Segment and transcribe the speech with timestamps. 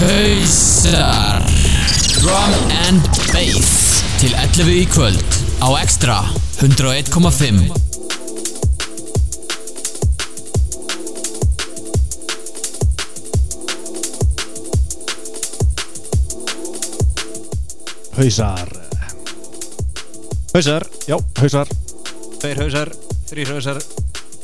[0.00, 1.40] Hausar.
[2.20, 2.52] Drum
[2.86, 3.02] and
[3.32, 4.02] Bass.
[4.20, 6.18] Til 11 í kvöld Á Extra
[6.60, 7.72] 101.5
[18.16, 18.68] Hausar.
[20.54, 21.68] Hausar, Já, hausar.
[22.40, 22.90] Tveir hausar,
[23.28, 23.80] þrýr hausar,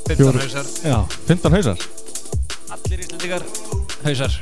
[0.09, 0.41] 15 Fjórir.
[0.43, 0.99] hausar, Já,
[1.29, 1.79] 15 hausar.
[2.77, 3.43] Allir íslendingar
[4.05, 4.37] hausar.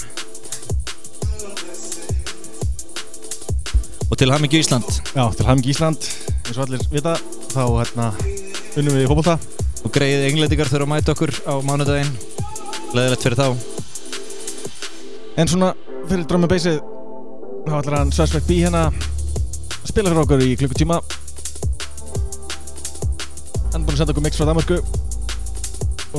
[4.10, 4.86] Og til hamingju Ísland.
[5.14, 6.06] Já, til Hamingi Ísland.
[6.46, 7.12] Eins og allir vita
[7.52, 8.08] þá hérna
[8.78, 9.36] unnum við í fótbolta.
[9.86, 12.10] Og greið englendingar þurfa að mæta okkur á mánudaginn.
[12.96, 13.46] Leðilegt fyrir þá.
[15.38, 15.70] En svona
[16.10, 16.80] fyrir drömmu beysið
[17.68, 18.88] þá ætlar hann Suspect B hérna
[19.86, 20.98] spila fyrir okkur í klukkutíma.
[23.70, 24.80] Hann búinn að senda okkur mix frá Danmarku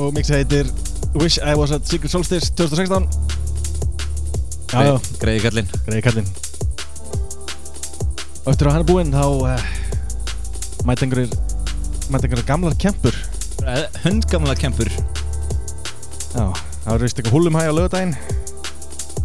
[0.00, 0.70] og mixið heitir
[1.20, 3.04] Wish I Was at Secret Solstice 2016
[4.72, 5.68] Já, já, Greiði kallinn.
[5.84, 6.30] greiði kallinn
[8.50, 9.66] Eftir að hann búinn þá uh,
[10.88, 13.14] mæta einhverjir gamlar kempur
[14.02, 14.88] Hundgamla kempur.
[16.34, 16.48] Já,
[16.82, 18.14] það var vist eitthvað húlum hæg á lögadaginn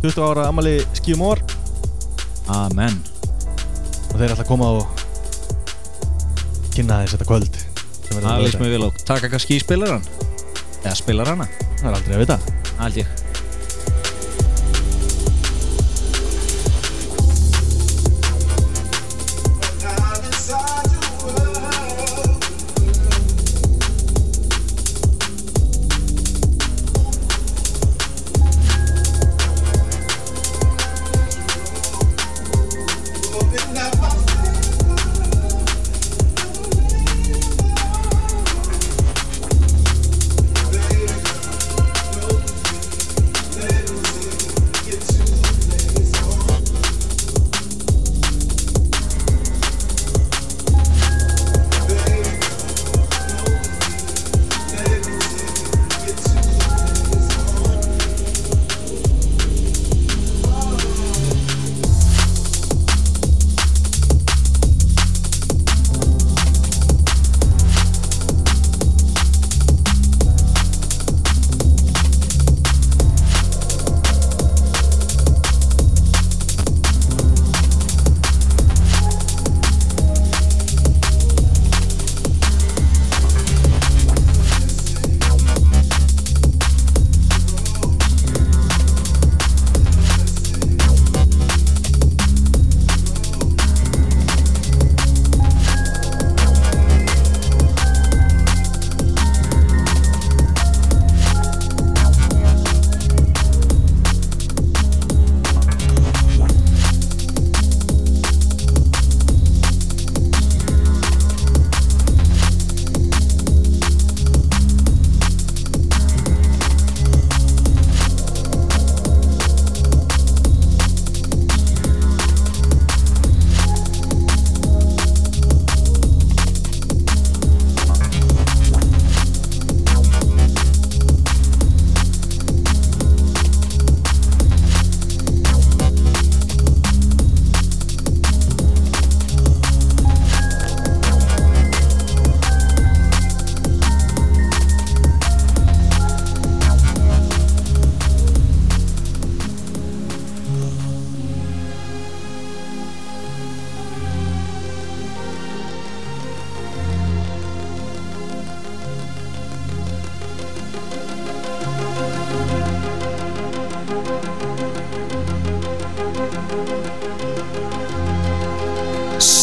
[0.03, 1.41] 20 ára amali skíum ór
[2.53, 2.99] Amen.
[4.11, 5.01] og þeir ætla að koma og
[6.75, 7.63] kynna þess þetta kvöld á
[8.07, 8.61] Það laugardaginn.
[8.61, 8.89] mér vel á.
[9.09, 10.05] Taka kannski í spilaran.
[10.83, 11.47] Eða spilar hana.
[11.81, 12.37] Það er aldrei að vita
[12.77, 13.01] Hald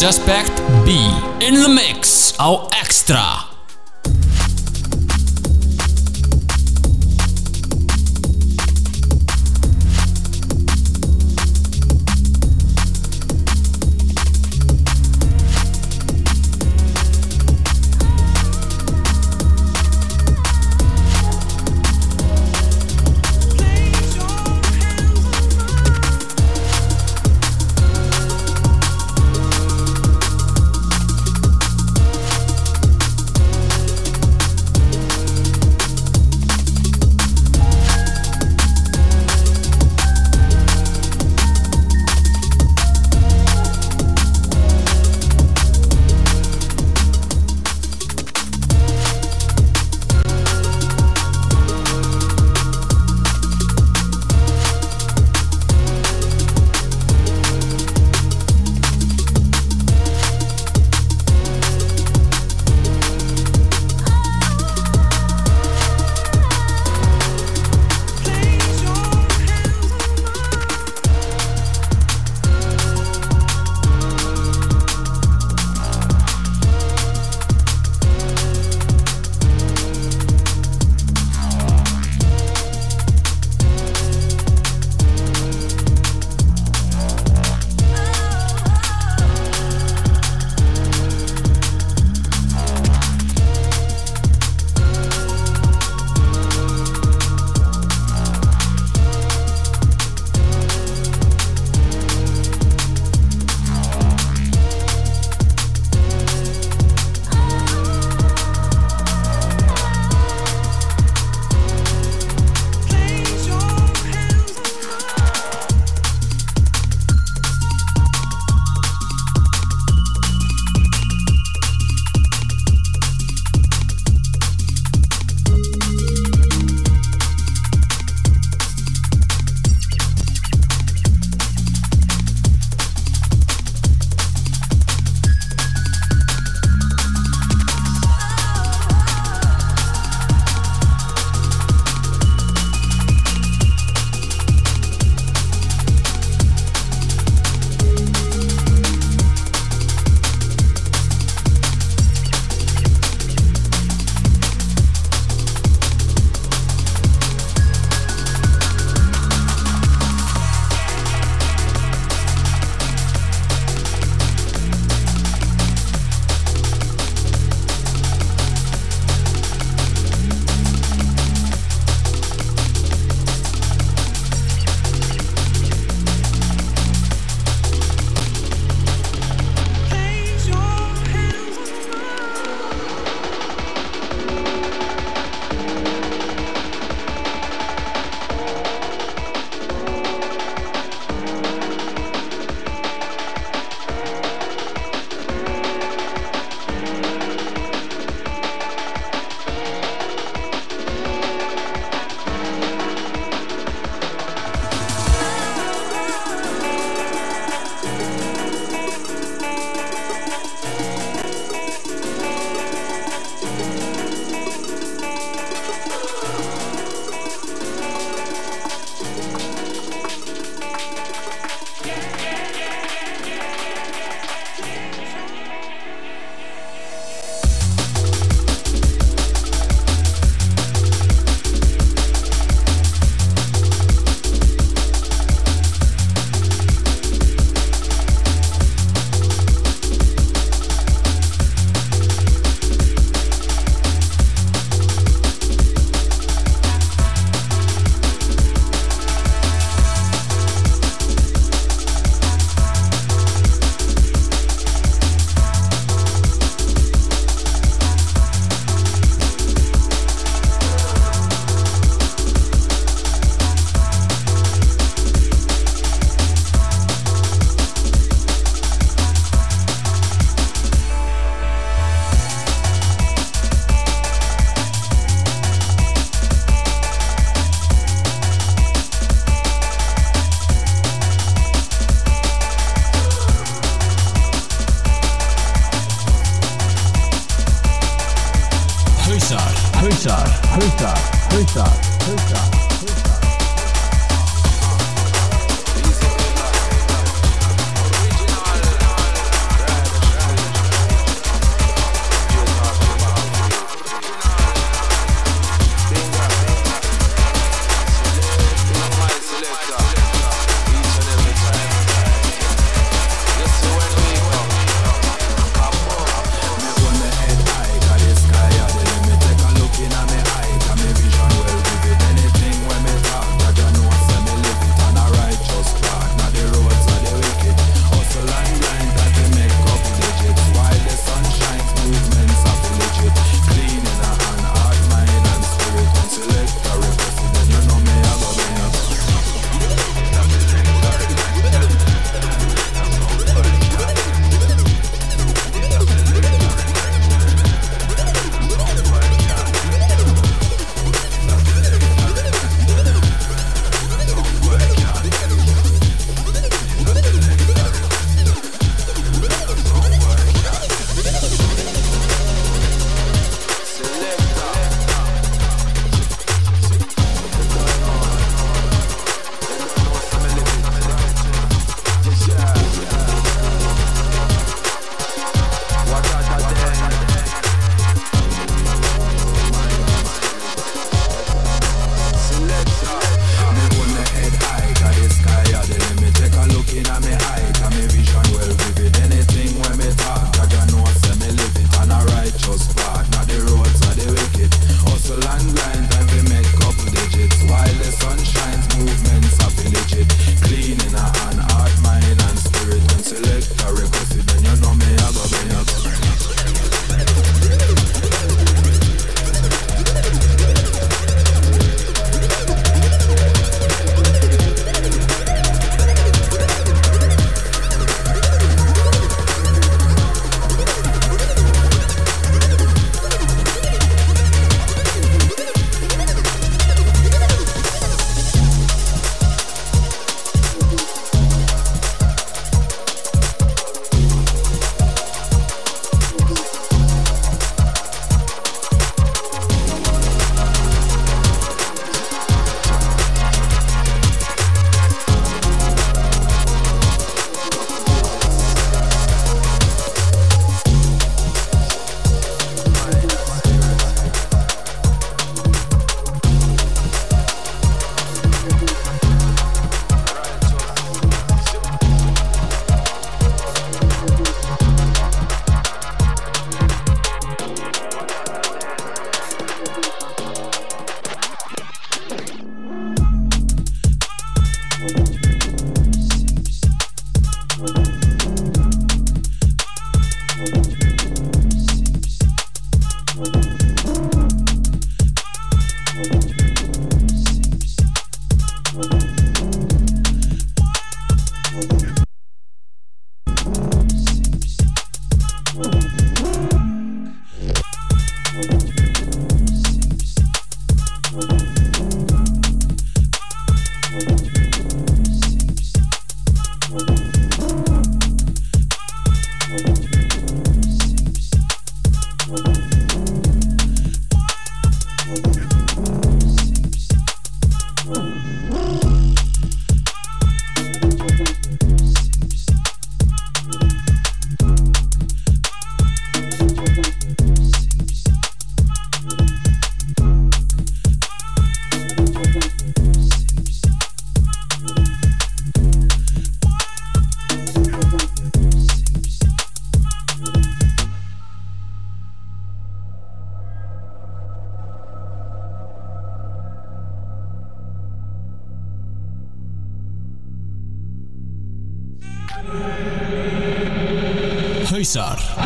[0.05, 0.91] Suspect B.
[1.41, 2.35] In the Mix.
[2.37, 3.44] Á Extra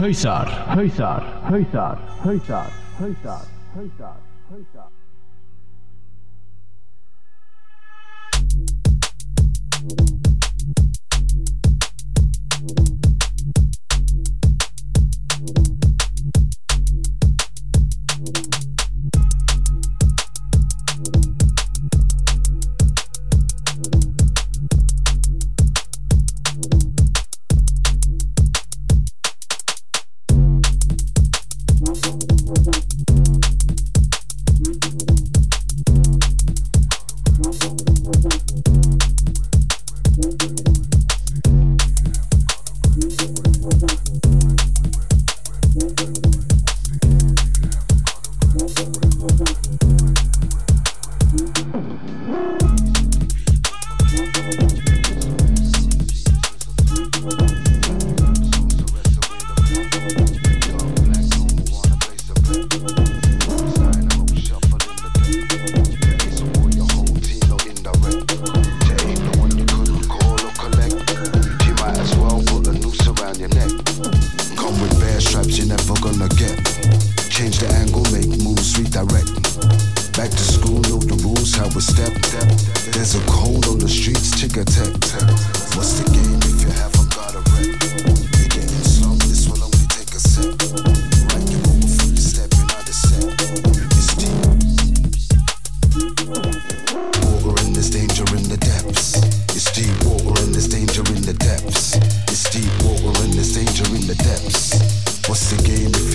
[0.10, 4.29] हैसार हैसार हैसार हैसार हैसार हैसार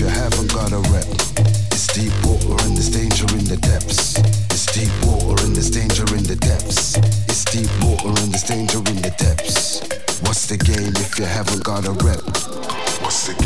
[0.05, 1.07] you haven't got a rep.
[1.73, 4.19] It's deep water and there's danger in the depths.
[4.51, 6.97] It's deep water and there's danger in the depths.
[7.27, 9.81] It's deep water and there's danger in the depths.
[10.21, 12.21] What's the game if you haven't got a rep?
[13.01, 13.44] What's the game?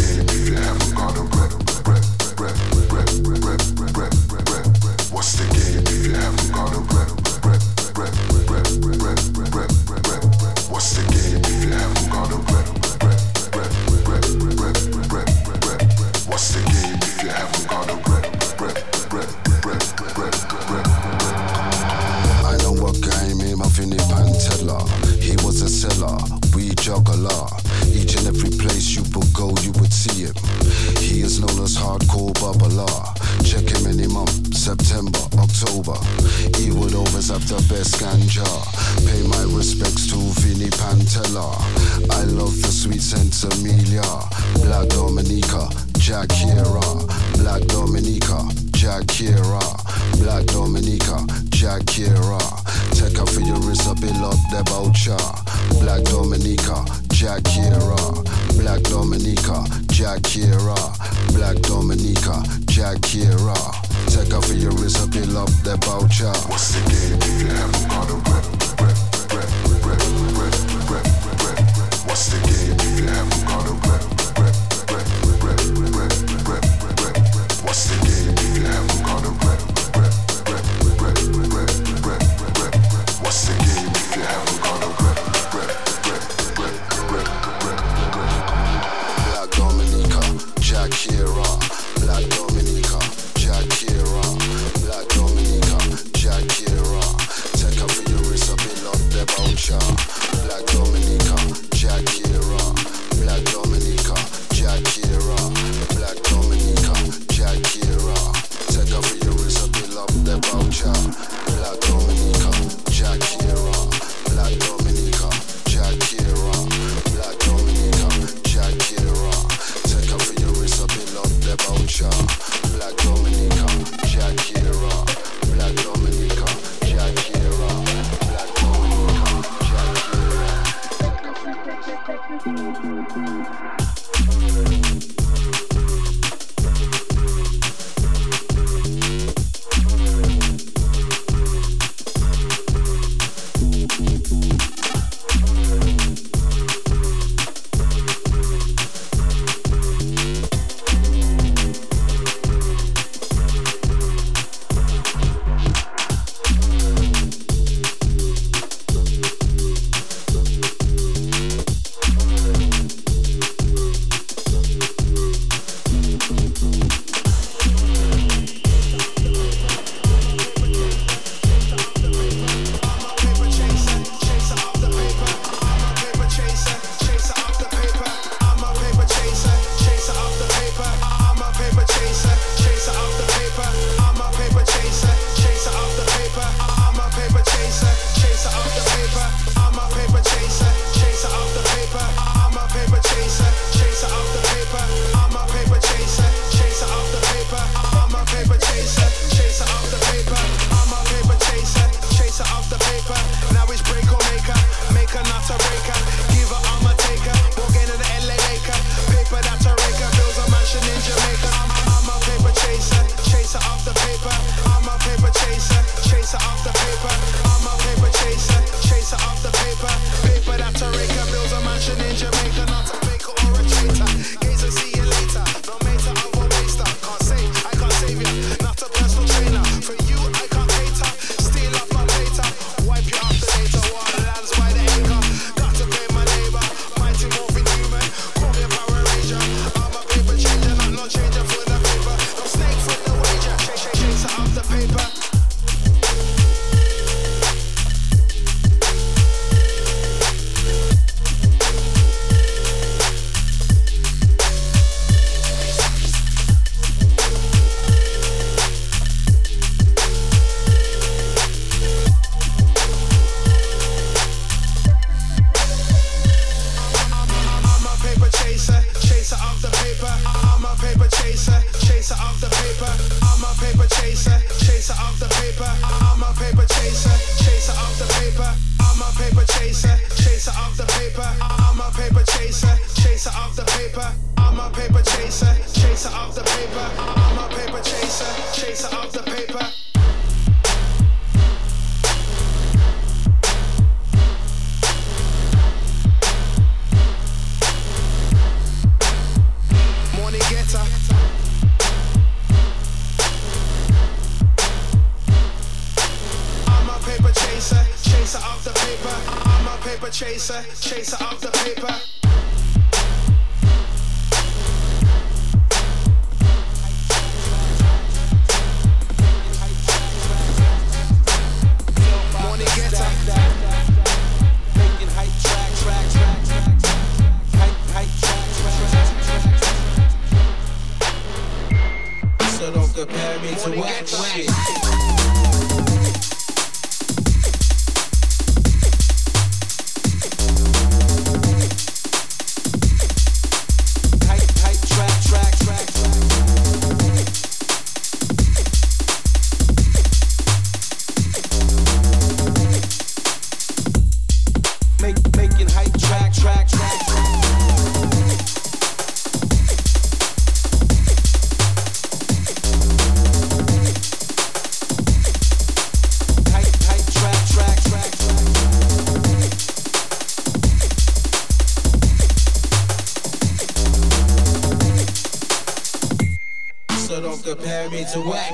[378.15, 378.48] away.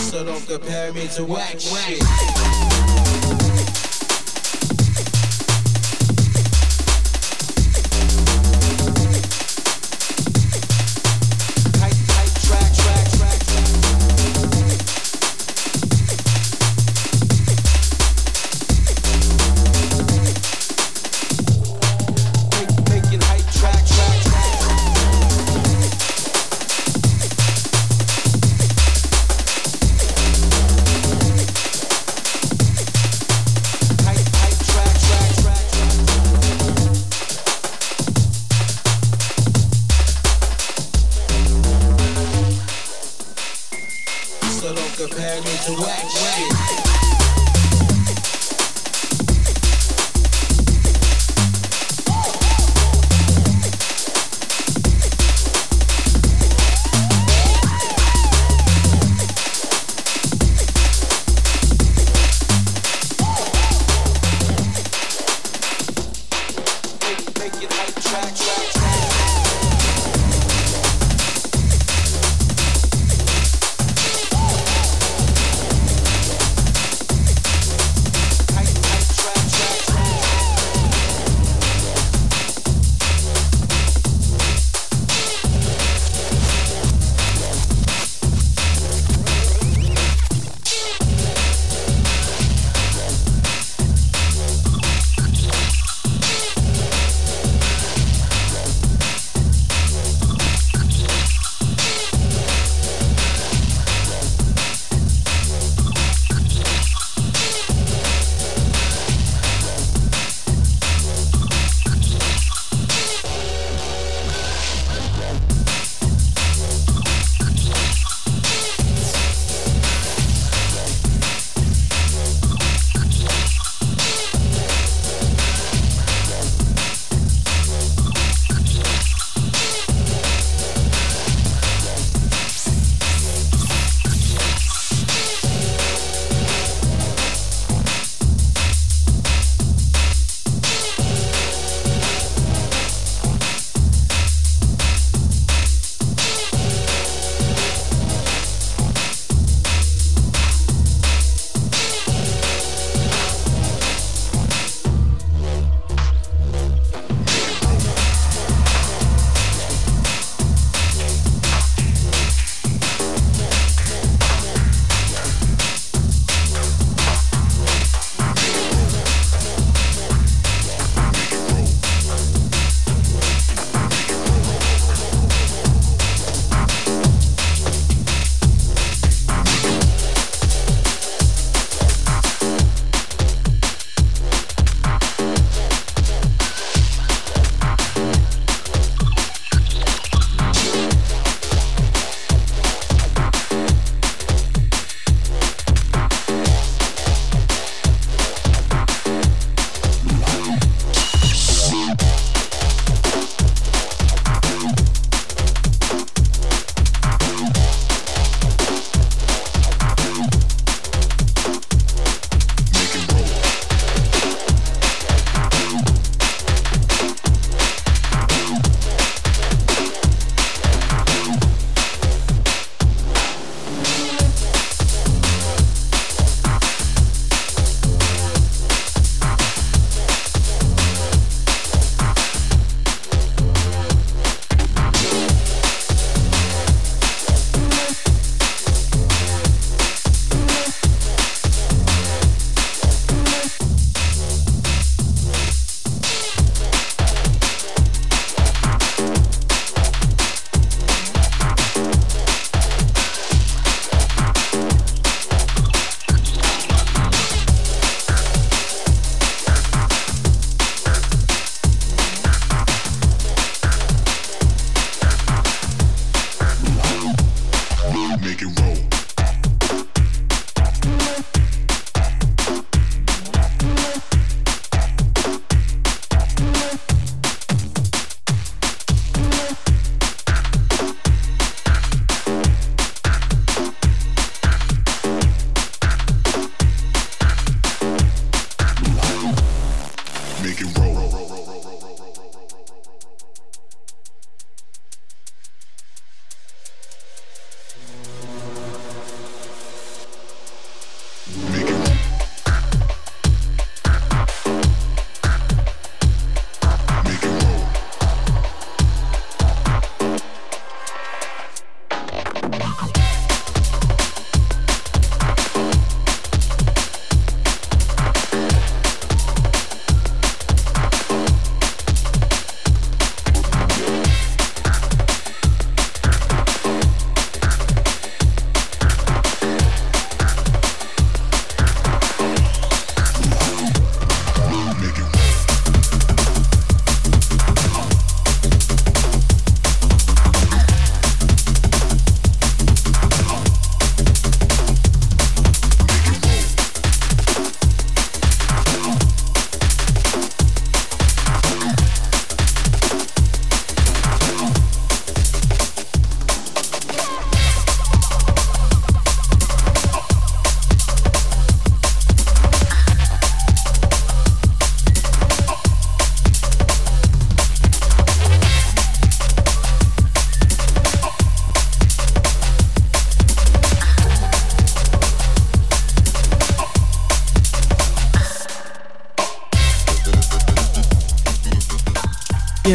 [0.00, 3.37] So don't compare me to whack shit.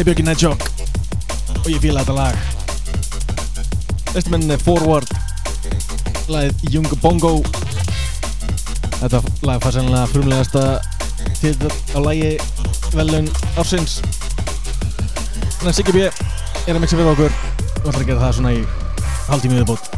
[0.04, 0.68] Björki Nedjok
[1.62, 2.54] og ég fíla þetta lag
[4.14, 5.08] Næstu mennin er Forward.
[6.30, 7.32] Lagið Junga Bongo.
[9.00, 10.62] Þetta lag fær sannlega frumlegasta
[11.40, 12.30] titill á lagi
[12.94, 13.26] velun
[13.58, 13.98] ársins.
[15.58, 17.42] Þannig að B er að mixa við okkur.
[17.82, 19.93] Og ætlar að gera það svona í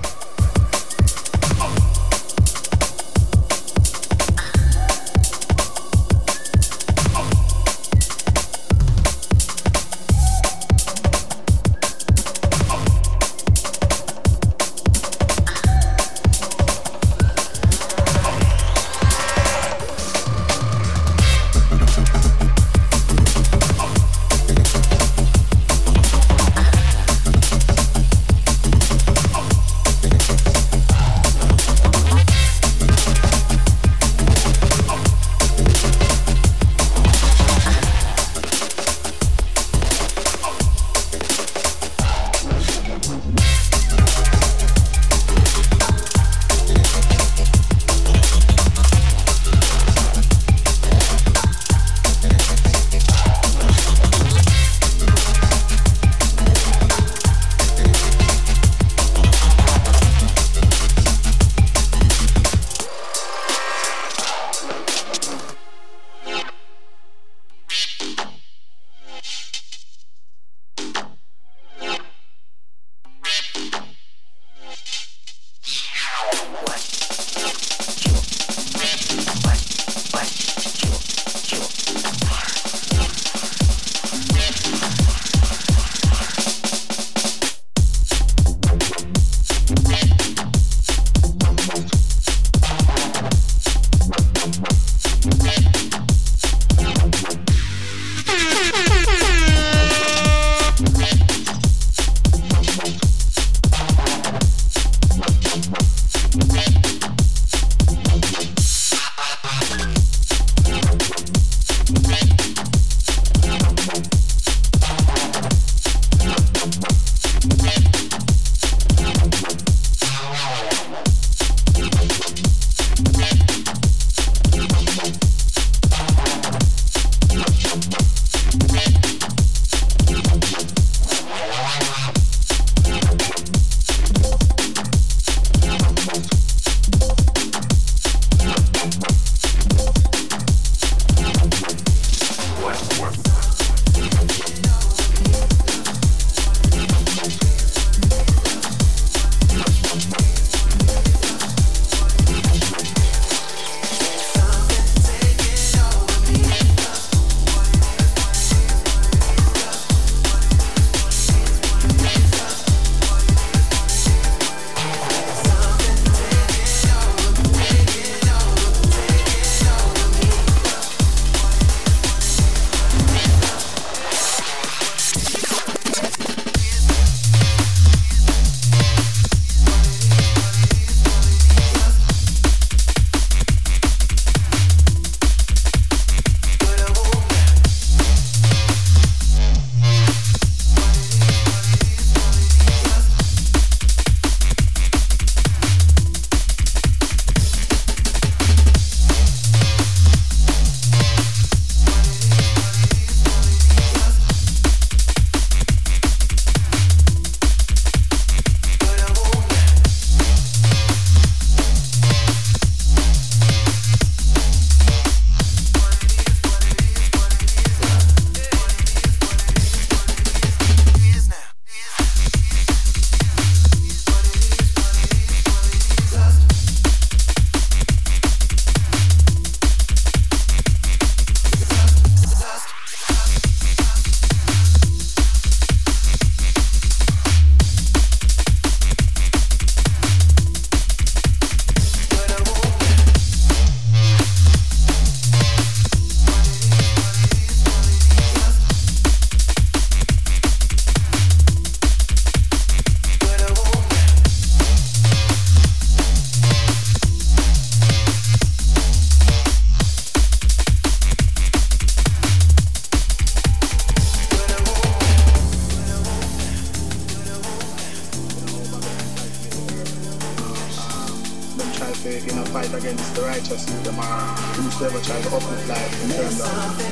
[272.57, 274.25] hálftími viðbót righteous youth them are
[274.57, 276.49] whosoever try to uplift life in terms of,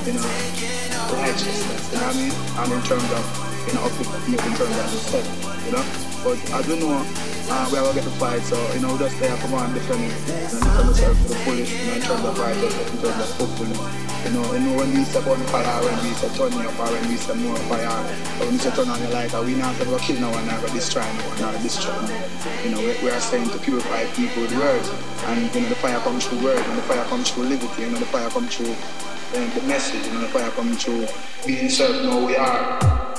[0.07, 0.29] you know,
[1.17, 2.35] righteousness, you know what I mean?
[2.61, 3.25] And in terms of,
[3.67, 6.14] you know, uplift in terms of self, you know?
[6.25, 9.29] But I do know uh, we are get the fight, so you know, just for
[9.53, 12.99] one defending and defend myself for the fullest, you know, in terms of righteousness, in
[13.05, 13.69] terms of football.
[14.25, 16.89] You know, you know when we say on fire, when we say turn up, or
[16.89, 17.93] when we say more fire,
[18.41, 21.05] or when we say on the light, we not say kill no one, or destroy
[21.05, 22.17] no one, or destroy no.
[22.65, 24.89] You know, we, we are saying to purify people with words,
[25.29, 27.93] and you know the fire comes through words, and the fire comes through liberty, you
[27.93, 31.05] know the fire comes through uh, the message, you know the fire comes through
[31.45, 33.14] being served, you know we are.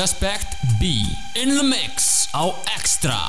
[0.00, 1.04] Suspect B
[1.36, 3.20] in the mix á Extra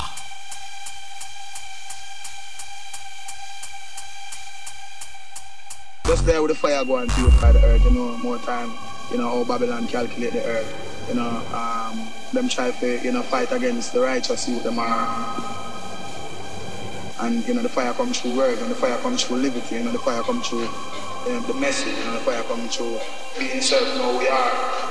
[6.08, 8.72] Just there with the fire going to purify the earth, you know, more time,
[9.12, 10.72] you know, how Babylon calculate the earth.
[11.10, 14.96] You know, um, them try to, you know, fight against the righteous youth, them are
[17.20, 19.84] and you know the fire comes through word and the fire comes through liberty you
[19.84, 20.64] know the fire comes through
[21.28, 22.98] you know, the message you know the fire comes through
[23.38, 24.91] being served you know we are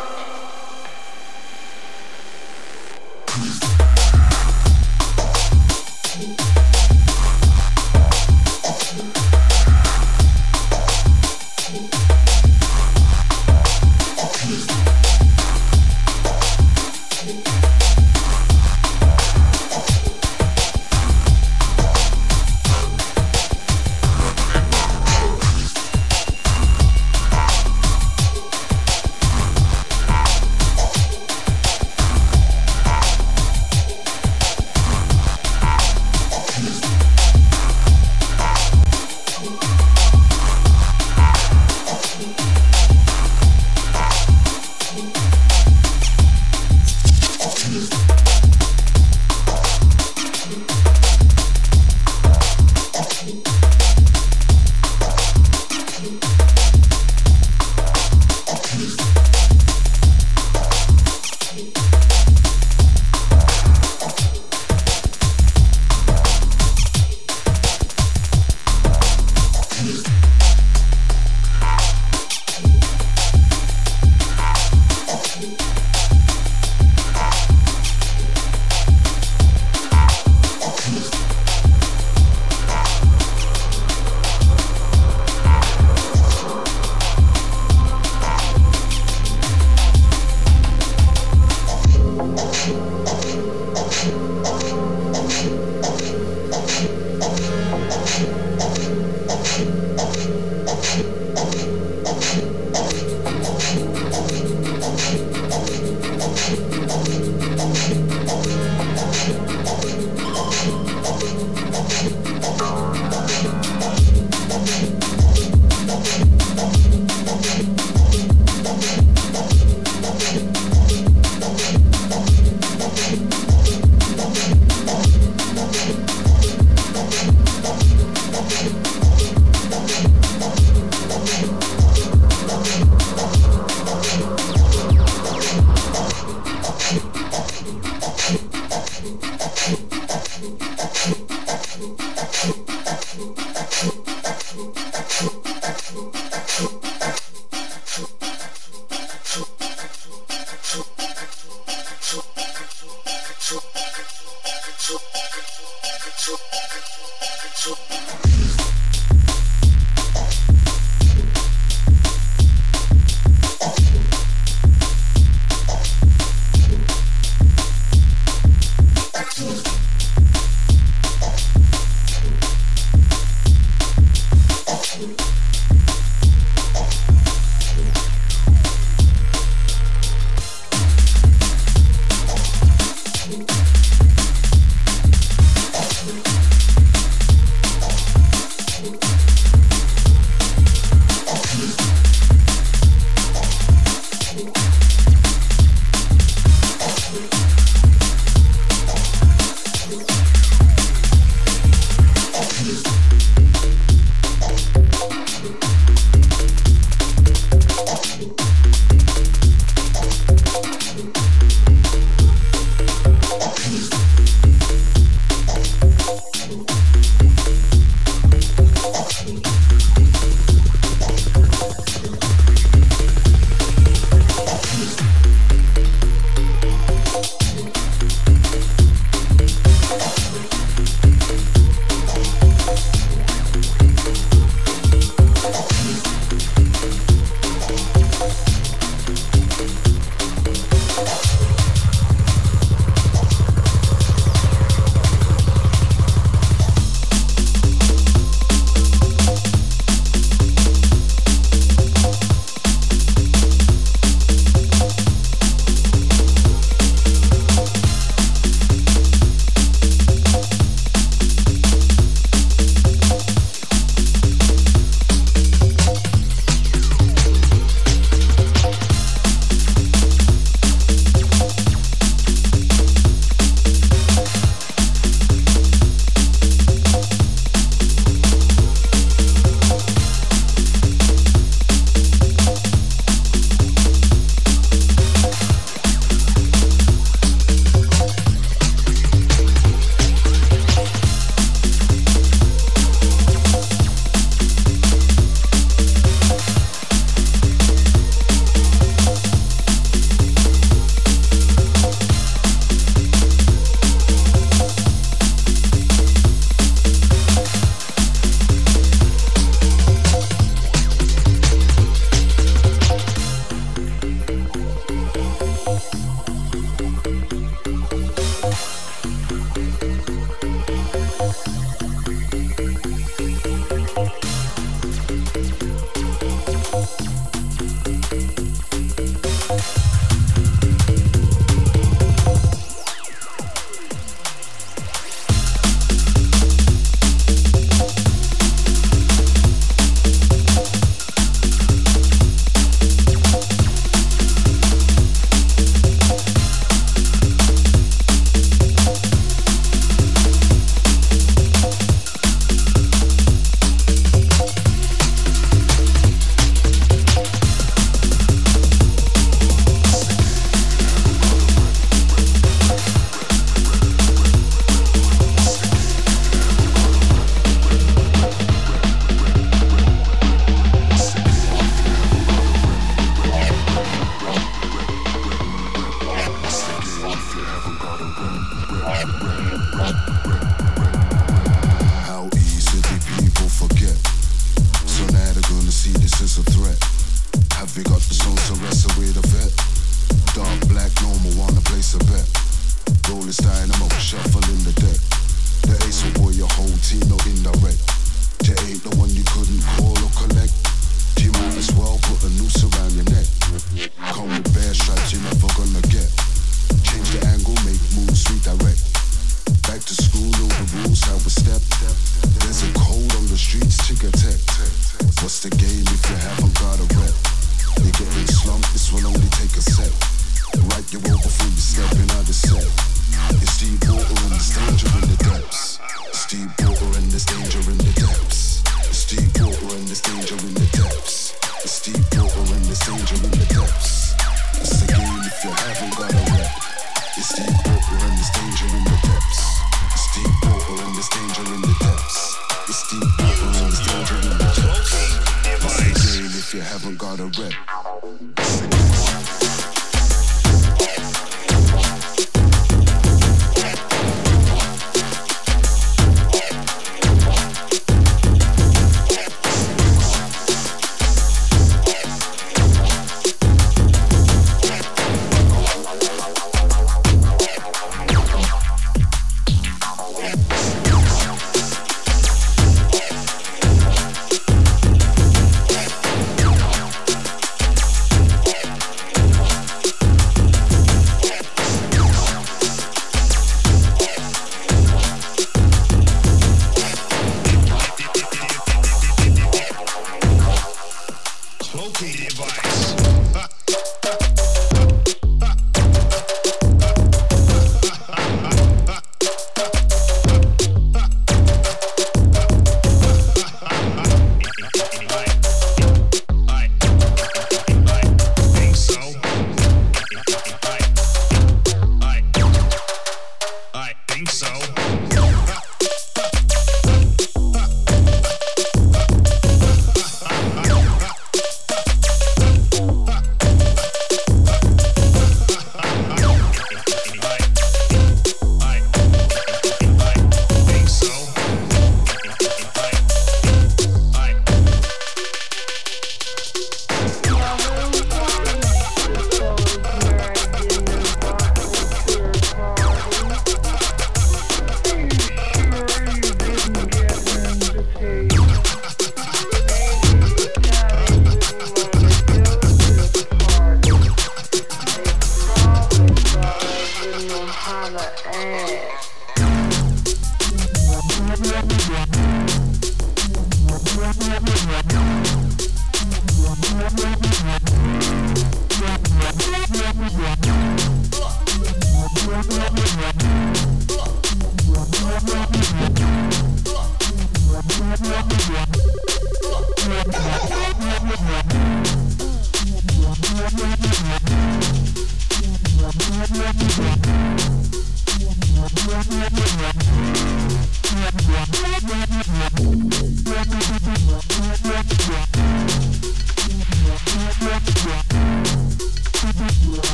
[446.55, 447.53] you haven't got a rep.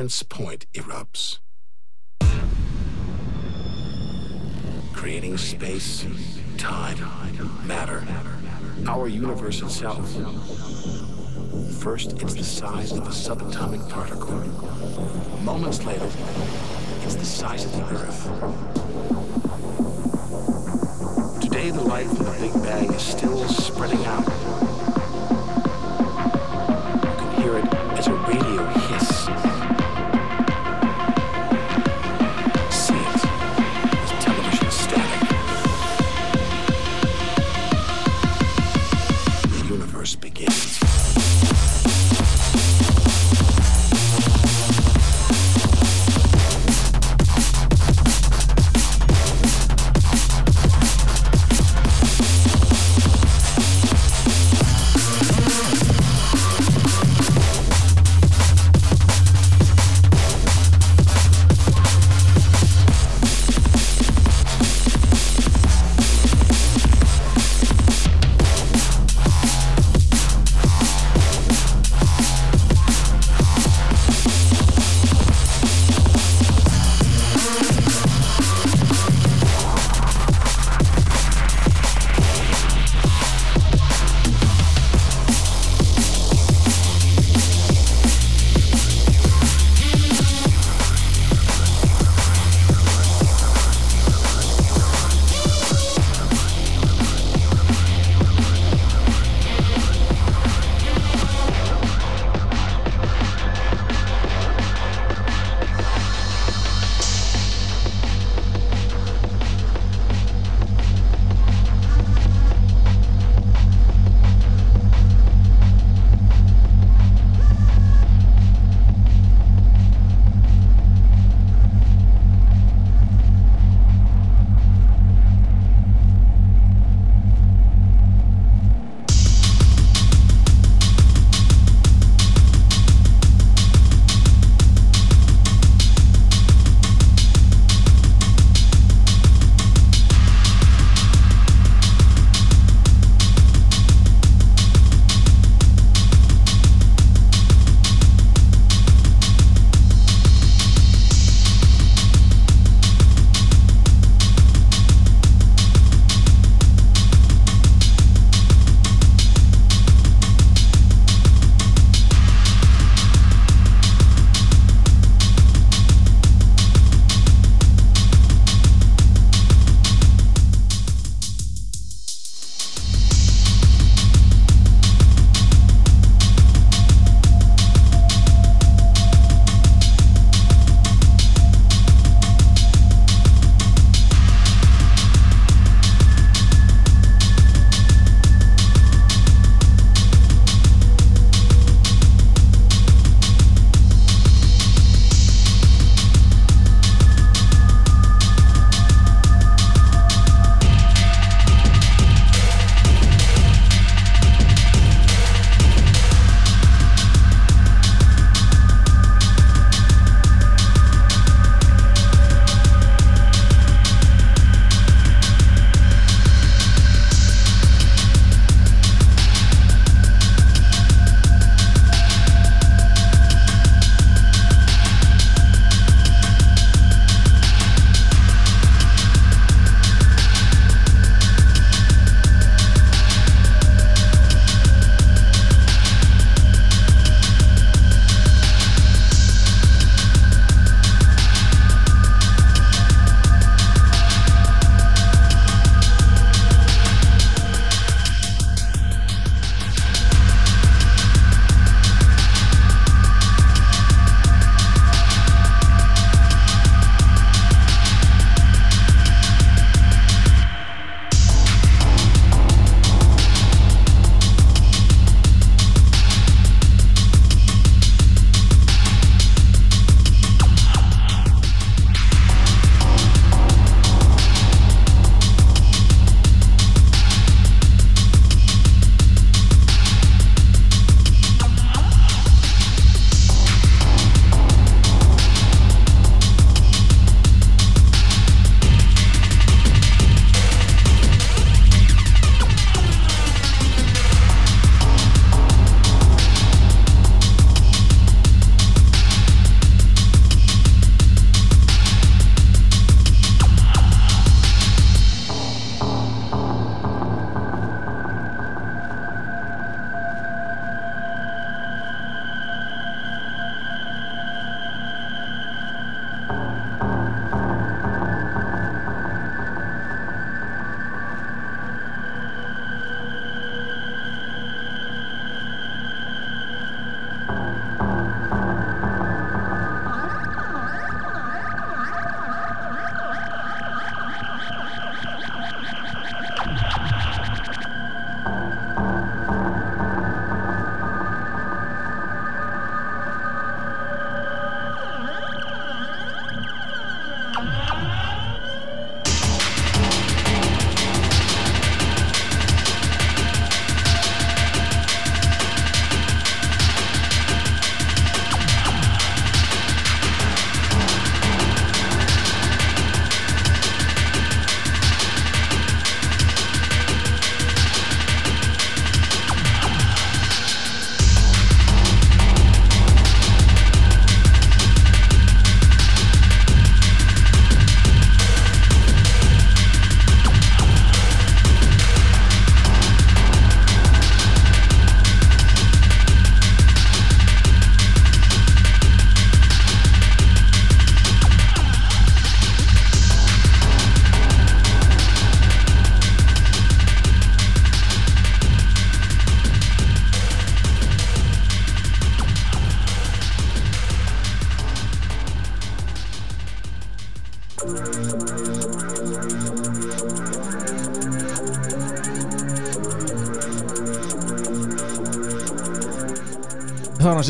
[0.00, 0.10] and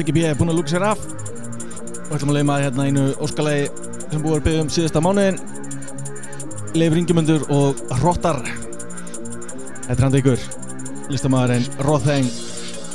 [0.01, 0.21] Siggi B.
[0.33, 1.01] búinn að lúka sér af.
[2.09, 3.67] Og ætlum að leima hérna einu óskalegi
[4.09, 5.37] sem búið að byggja um síðasta mánuðin
[6.73, 8.41] Leif Ringimundur og Rottar
[9.85, 10.47] Þetta er hann ykkur.
[11.13, 12.33] Listamæðurinn Rotheng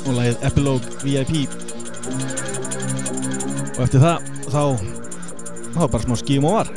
[0.08, 1.46] og lagið Epilogue VIP
[3.76, 4.62] og eftir það þá
[5.76, 6.74] þá bara smá skíum og var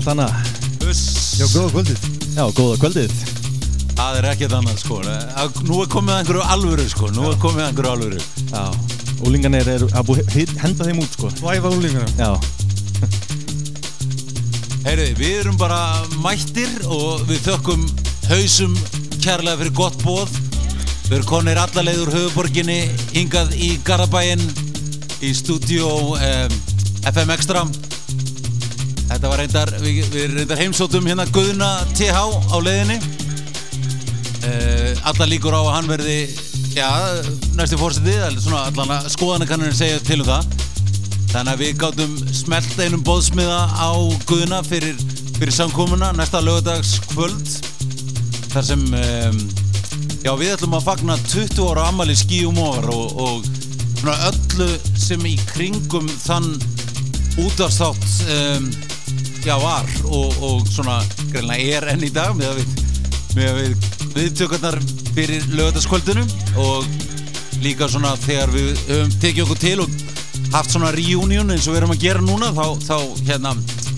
[0.00, 2.04] allt annað Uss, Já, góða kvöldið.
[2.34, 3.12] Já, góða kvöldið.
[3.98, 4.96] Það er ekkert annað sko.
[5.68, 7.10] Nú er komið einhverju alvöru sko.
[7.14, 8.20] Nú er komið einhverju alvöru.
[8.50, 8.62] Já,
[9.28, 11.30] úlingarnir eru að búið henda þeim út sko.
[11.36, 12.30] Svæfa úlinguna Já.
[14.86, 15.80] Heyri, við erum bara
[16.24, 17.84] mættir og við þökkum
[18.30, 18.72] hausum
[19.20, 20.32] kærlega fyrir gott bóð.
[21.10, 22.80] Við erum konir allalegð úr höfuborginni,
[23.12, 24.42] hingað í Garabæinn,
[25.20, 26.58] í stúdíó um,
[27.12, 27.68] FM Extra.
[29.40, 32.18] Reyndar, við, við reyndar heimsóttum hérna Guðna TH
[32.52, 32.98] á leiðinni.
[34.44, 36.16] Uh, alla líkur á að hann verði,
[36.74, 36.88] já,
[37.56, 40.50] næstu fórsetið, svona allan að skoðanakannurinn segja til um það.
[41.30, 43.90] Þannig að við gáttum smelt einum bóðsmiða á
[44.28, 45.00] Guðna fyrir,
[45.38, 47.56] fyrir samkomuna næsta lögadags kvöld
[48.52, 49.40] þar sem um,
[50.20, 54.68] já, við ætlum að fagna 20 ára ammali skíum ofar og, og öllu
[55.00, 56.52] sem í kringum þann
[57.40, 58.72] útvarsþátt um,
[59.44, 61.00] já, var og, og svona
[61.32, 62.72] greinlega er enn í dag með að við,
[63.36, 63.86] við
[64.16, 64.78] viðtökurnar
[65.14, 66.24] fyrir lögadagskvöldinu
[66.60, 66.86] og
[67.64, 69.94] líka svona þegar við höfum tekið okkur til og
[70.54, 72.96] haft svona reunion eins og við erum að gera núna þá, þá
[73.28, 73.54] hérna,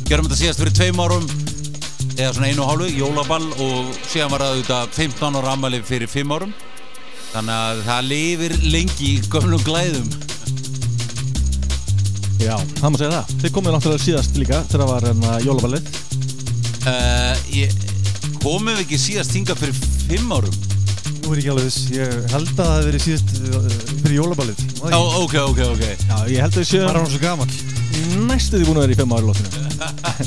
[0.08, 1.26] gerum þetta síðast fyrir tveim árum
[2.18, 6.10] eða svona einu og hálfu, jólaball og síðan var það auðvitað 15 ára ammali fyrir
[6.12, 6.52] 5 árum.
[7.32, 10.10] Þannig að það lifir lengi í gömlum glæðum
[12.42, 13.32] Já, það má segja það.
[13.42, 15.84] Þið komið náttúrulega síðast líka þegar það var hérna jólaballið.
[16.90, 17.74] uh, ég,
[18.42, 19.76] komum við ekki síðast hinga fyrir
[20.10, 20.56] 5 árum?
[21.22, 23.68] Nú er ég ekki alveg viss, ég held að það hefði verið síðast uh,
[24.02, 25.84] fyrir jólaballið Ó, ok, ok, ok.
[25.86, 27.54] Já, ég held að við Það séum er hann svo gaman
[28.26, 29.50] næstu því búin að vera í fimm ári lóttinu.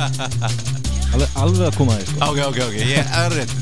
[1.15, 2.19] alveg, alveg að koma því, sko.
[2.29, 3.55] Ok, ok, ok, ég er rétt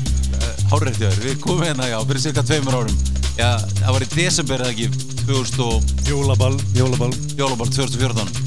[0.70, 3.02] Hárrétt hjá þér, við komum hérna, já, fyrir cirka tveimur árum.
[3.38, 3.50] Já,
[3.80, 4.88] það var í desember eða ekki
[5.24, 7.12] 2000 og Jólaball, jólaball.
[7.38, 8.43] Jólaball 2014 og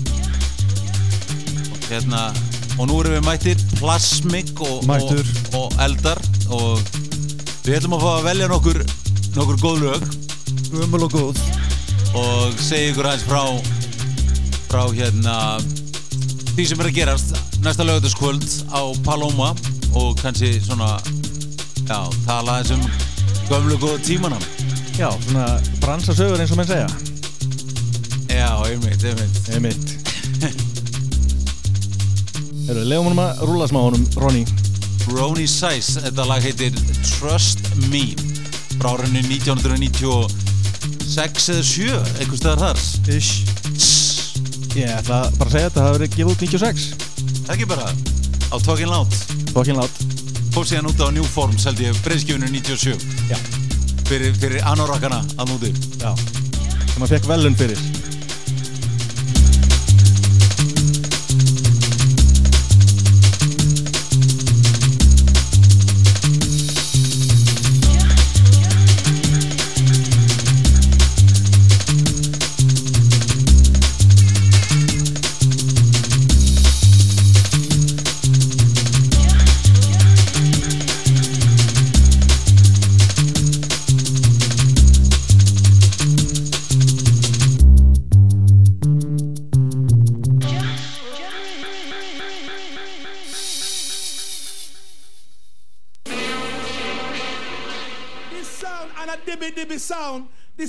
[1.89, 2.27] hérna
[2.77, 5.21] og nú erum við mættir Plasmik og, og,
[5.57, 6.21] og Eldar
[6.53, 6.81] og
[7.65, 8.81] við ætlum að fá að velja nokkur
[9.37, 10.05] nokkur góð lög.
[10.71, 11.41] Gömul og góð.
[12.17, 13.43] Og segja ykkur aðeins frá
[14.67, 15.35] frá hérna
[16.55, 19.53] því sem er að gerast næsta lögutaskvöld á Paloma
[19.95, 20.97] og kannski svona
[21.87, 22.87] já, tala aðeins um
[23.47, 24.43] gömlu góða tímanam
[24.97, 26.87] Já, svona bransasögur eins og menn segja.
[28.33, 29.49] já, einmitt, einmitt.
[29.53, 30.73] Einmitt.
[32.67, 34.41] Leiðum honum að rúla smá honum, Ronny.
[35.07, 36.75] Ronnie Size, þetta lag heitir
[37.07, 38.11] Trust Me
[38.77, 42.77] frá árunni 1996 eða 7, einhvers staðar þar
[43.15, 43.33] Ish
[44.77, 46.83] Ég ætla bara að segja þetta hafi verið gefið út 96.
[47.47, 49.11] Það ekki bara á Talking Loud
[49.55, 49.93] Fokkin lát.
[50.53, 52.99] fór síðan út á New Forms held ég breyðskjöfunu 97
[53.31, 53.37] Já.
[54.09, 55.71] fyrir, fyrir anorakkana að núti
[56.03, 56.11] Já.
[56.91, 57.79] Sem að fekk velun fyrir.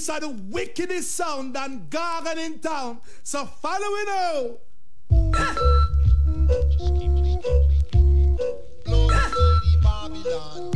[0.09, 0.21] Sound.
[0.21, 3.01] This are the wickedest sound than garden in town.
[3.23, 4.57] So follow it now.
[10.31, 10.71] Oh,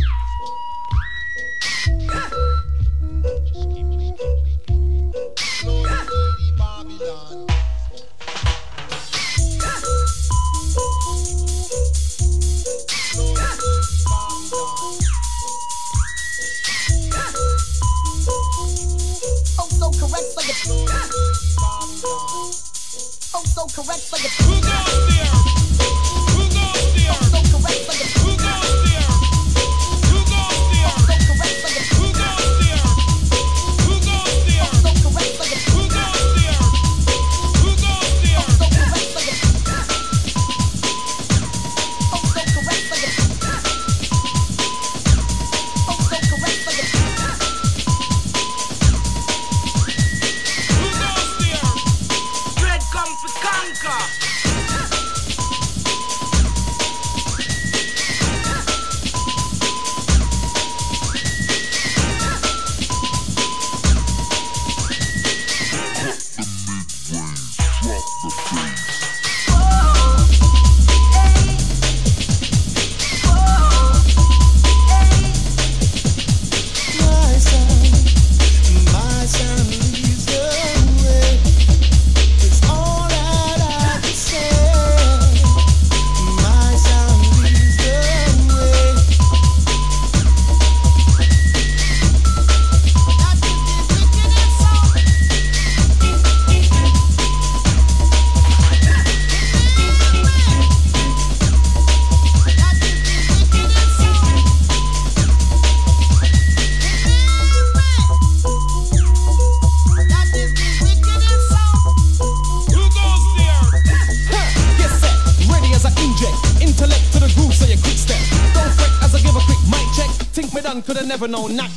[121.23, 121.47] never know.
[121.47, 121.72] Not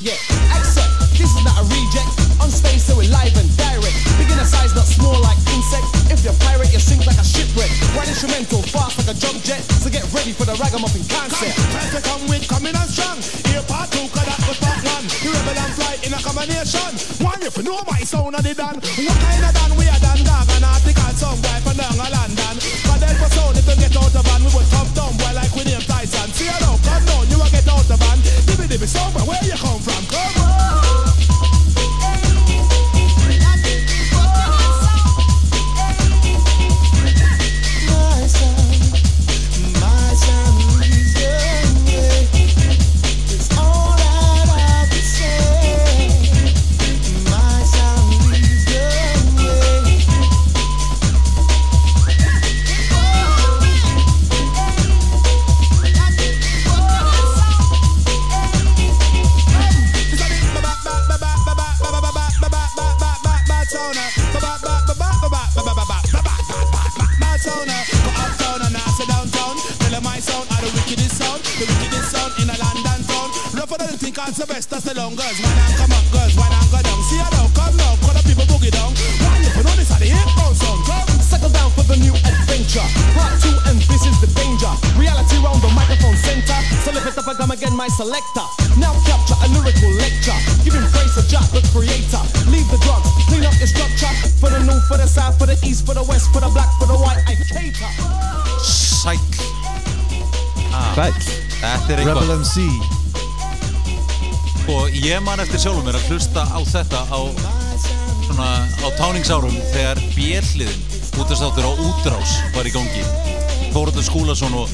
[114.56, 114.69] Skúlason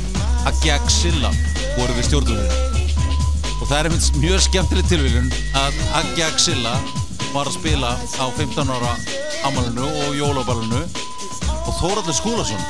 [0.46, 1.32] og Aggi Axilla
[1.78, 2.54] voru við stjórnunir
[3.62, 6.74] og það er einmitt mjög skemmtileg tilvílun að Aggi Axilla
[7.32, 8.92] var að spila á 15 ára
[9.48, 10.82] amalinu og jólaballinu
[11.66, 12.62] og Þóruldur Skúlason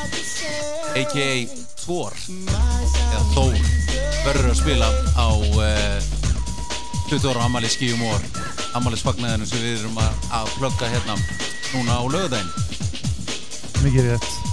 [0.95, 1.47] a.k.a.
[1.81, 3.57] Thor eða Thor
[4.25, 5.99] verður að spila á uh,
[7.09, 8.39] 20 ára amali skíum og
[8.79, 11.17] amalisfagnaðinu sem við erum að, plugga hérna
[11.73, 12.55] núna á lögudaginn
[13.81, 14.50] Mikið rétt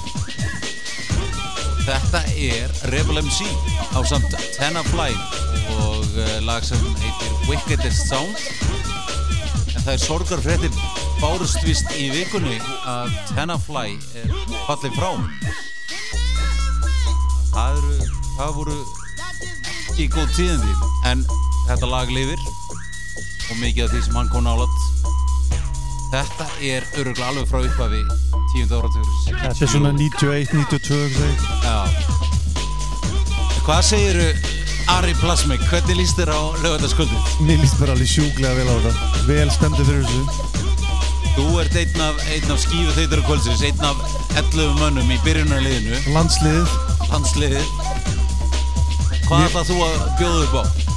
[1.89, 3.47] Þetta er Rebel MC
[3.97, 5.15] á samt Tenna Fly
[5.73, 8.37] og uh, lag sem heitir Wickedest Sound.
[9.73, 10.77] En það er sorgarfréttir
[11.23, 14.37] bárustvist í vikunni að Tenna Fly er
[14.67, 15.09] fallið frá.
[17.57, 18.79] Það eru það voru
[19.89, 20.77] ekki góð tíðindi
[21.09, 21.25] en
[21.71, 22.49] þetta lag lifir.
[23.49, 24.77] Og mikið af því sem hann kom nálat
[26.13, 28.28] þetta er öruglega alveg frá upphafi
[28.59, 31.33] tíundu áratugur Þetta er svona 91, 92 segi.
[31.63, 31.79] Já
[33.69, 34.21] Hvað segir
[34.89, 37.33] Ari Plasmik, hvernig líst þér á lögataskvöldið?
[37.45, 40.57] Mér líst bara alveg sjúklega vel á þetta Vel stemdi fyrir þessu
[41.39, 44.01] Þú ert einn af, af skífu þeitur og kvöldsins, einn af
[44.41, 46.73] 11 mönnum í byrjunarliðinu, Landsliðið
[47.13, 47.71] landsliðið.
[49.29, 50.88] Hvað ætlað þú að bjóða upp á?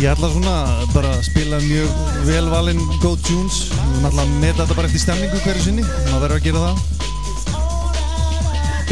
[0.00, 0.54] Ég ætla svona
[0.94, 3.58] bara að spila mjög vel valinn góð tunes.
[3.74, 5.84] Og náttúrulega meta þetta bara eftir stemningu hverju sinni.
[6.08, 6.76] Maður verður að gera það.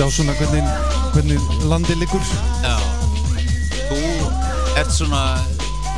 [0.01, 0.69] Já svona hvernig,
[1.15, 2.29] hvernig landið liggur.
[2.65, 2.77] Já,
[3.91, 3.99] þú
[4.81, 5.25] ert svona,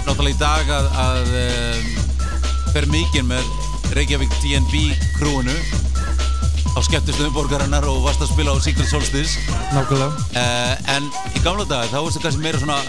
[0.09, 1.91] náttúrulega í dag að, að um,
[2.73, 3.53] fer mikið með
[3.95, 4.81] Reykjavík DNB
[5.21, 5.55] krúinu.
[6.73, 9.39] Á skemmtistöðum borgarinnar og varst að spila á Secret Solstice.
[9.77, 10.11] Nákvæmlega.
[10.35, 12.81] Uh, en í gamla daga þá varstu kannski meira svona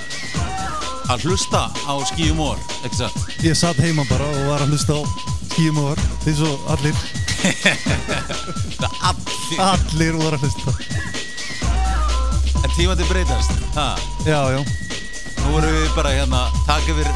[1.11, 3.17] að hlusta á skíum or, ekki satt?
[3.43, 5.01] Ég satt heima bara og var að hlusta á
[5.53, 6.95] skíum og var eins og allir,
[8.79, 10.75] Það allir, allir voru að hlusta
[12.63, 13.51] en tímandi breytast.
[13.75, 13.89] Ha,
[14.23, 14.61] Já, já,
[15.43, 17.09] nú erum við bara hérna, taka yfir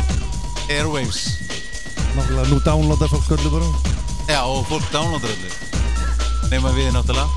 [0.68, 1.22] Airwaves.
[2.18, 3.70] nákvæmlega nú downloada fólk öllu bara
[4.28, 5.52] Já, og fólk downloadar öllu.
[6.52, 7.28] Nefna við náttúrulega.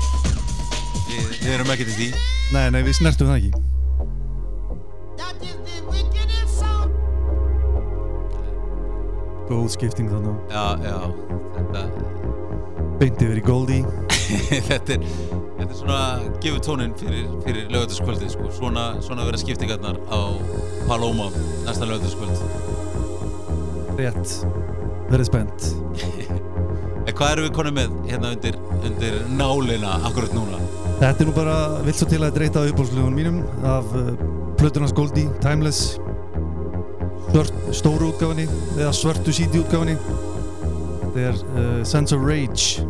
[1.07, 2.09] Við, við erum ekki til því.
[2.51, 3.70] Nei, nei, við snertum það ekki
[9.51, 10.97] Góð skipting þannig Já, já,
[11.57, 11.81] þetta,
[13.01, 13.81] Beint yfir í Goldie
[14.69, 16.03] þetta þetta er svona
[16.41, 18.51] gefur tónin fyrir, fyrir lögataskvöldið, sko.
[18.55, 20.19] Svona, svona vera skiptingarnar á
[20.87, 21.27] Paloma
[21.65, 22.37] næsta lögataskvöld.
[23.99, 24.37] Rétt
[25.11, 25.67] Verið spennt
[27.09, 28.57] En hvað erum við konið með hérna undir,
[28.87, 30.61] undir nálina akkurat núna?
[31.01, 34.13] Þetta er nú bara vilt svo til að dreita á uppbólslugunum mínum af uh,
[34.61, 35.97] Plutunars Goldie, Timeless
[37.75, 38.47] stóru útgáfinni
[38.77, 39.95] eða svörtu síti útgáfinni
[41.11, 42.85] Þetta er uh, Sense of Rage.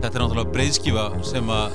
[0.00, 1.74] Þetta er náttúrulega breyðskifa sem að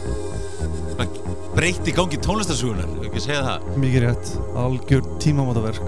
[1.56, 3.70] breytti gangi tónlistarsúgunar, ekki segja það?
[3.84, 5.86] mikið rétt, algjör tímamátaverk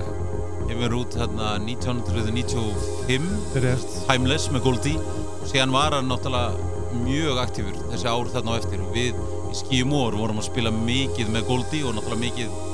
[0.68, 3.98] kemur út hérna 1995 Rétt.
[4.06, 8.84] Timeless með Goldie og síðan var hann náttúrulega mjög aktífur þessi ár þarna á eftir.
[8.86, 12.67] Og við í Skímór vorum að spila mikið með Goldie og náttúrulega mikið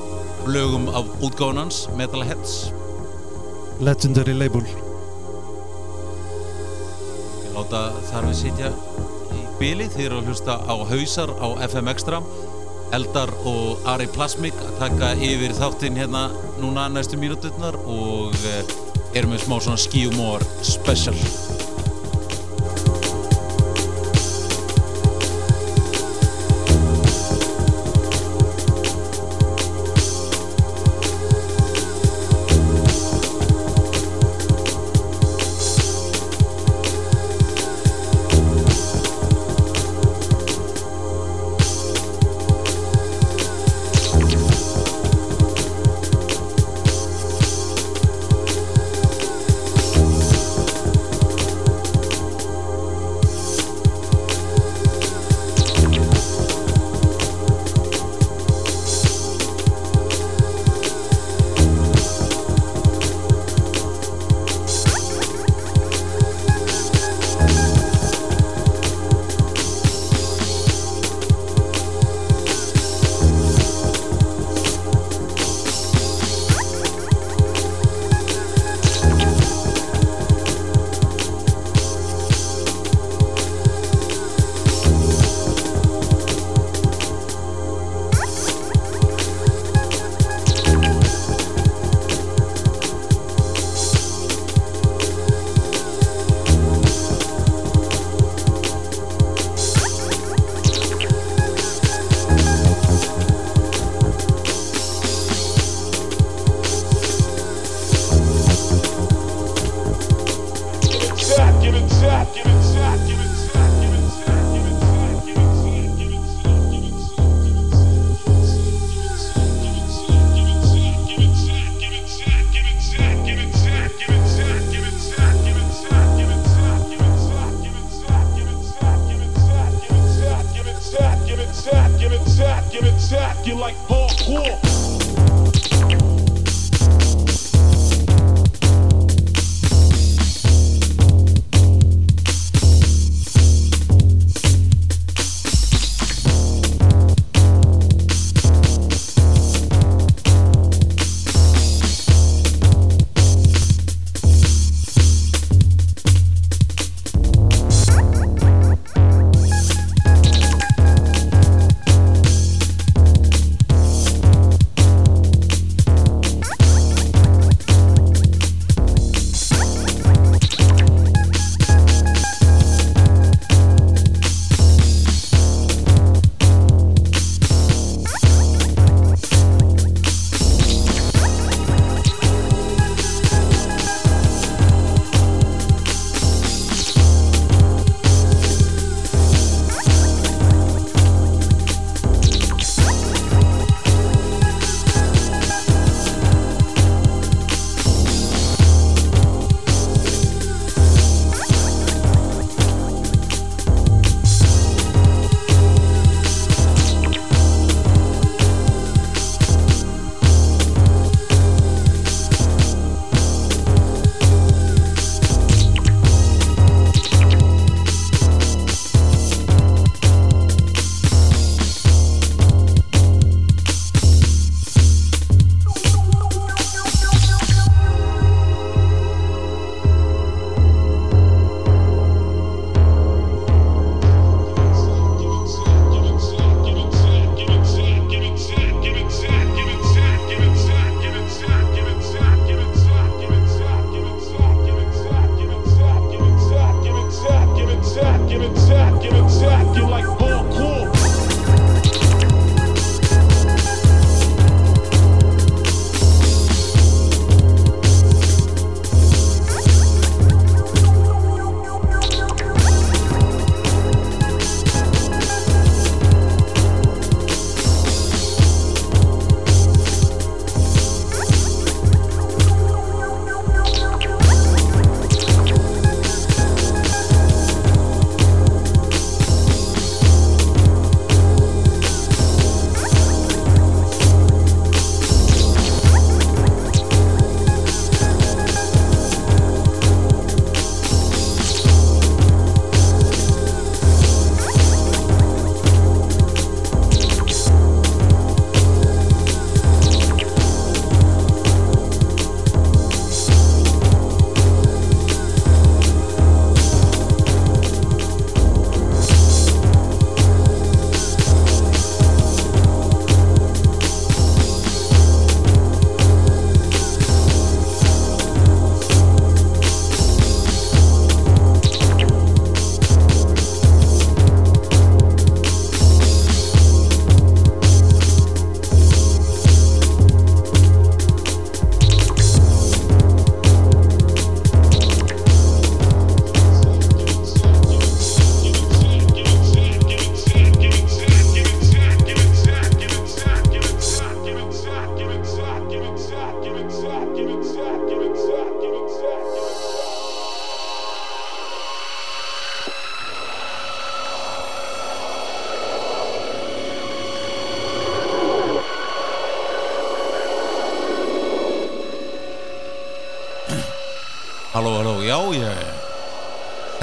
[0.48, 2.72] lögum af útgáfun hans Metalheads
[3.80, 4.64] Legendary label.
[7.44, 8.72] Ég láta þar við sitja
[9.34, 9.88] í bili.
[9.92, 12.22] Þeir eru að hlusta á hausar á FM Extra.
[12.94, 16.28] Eldar og Ari Plasmik að taka yfir þáttinn hérna
[16.62, 18.62] núna næstu mínúturnar og eh,
[19.18, 21.18] erum með smá svona skíumór special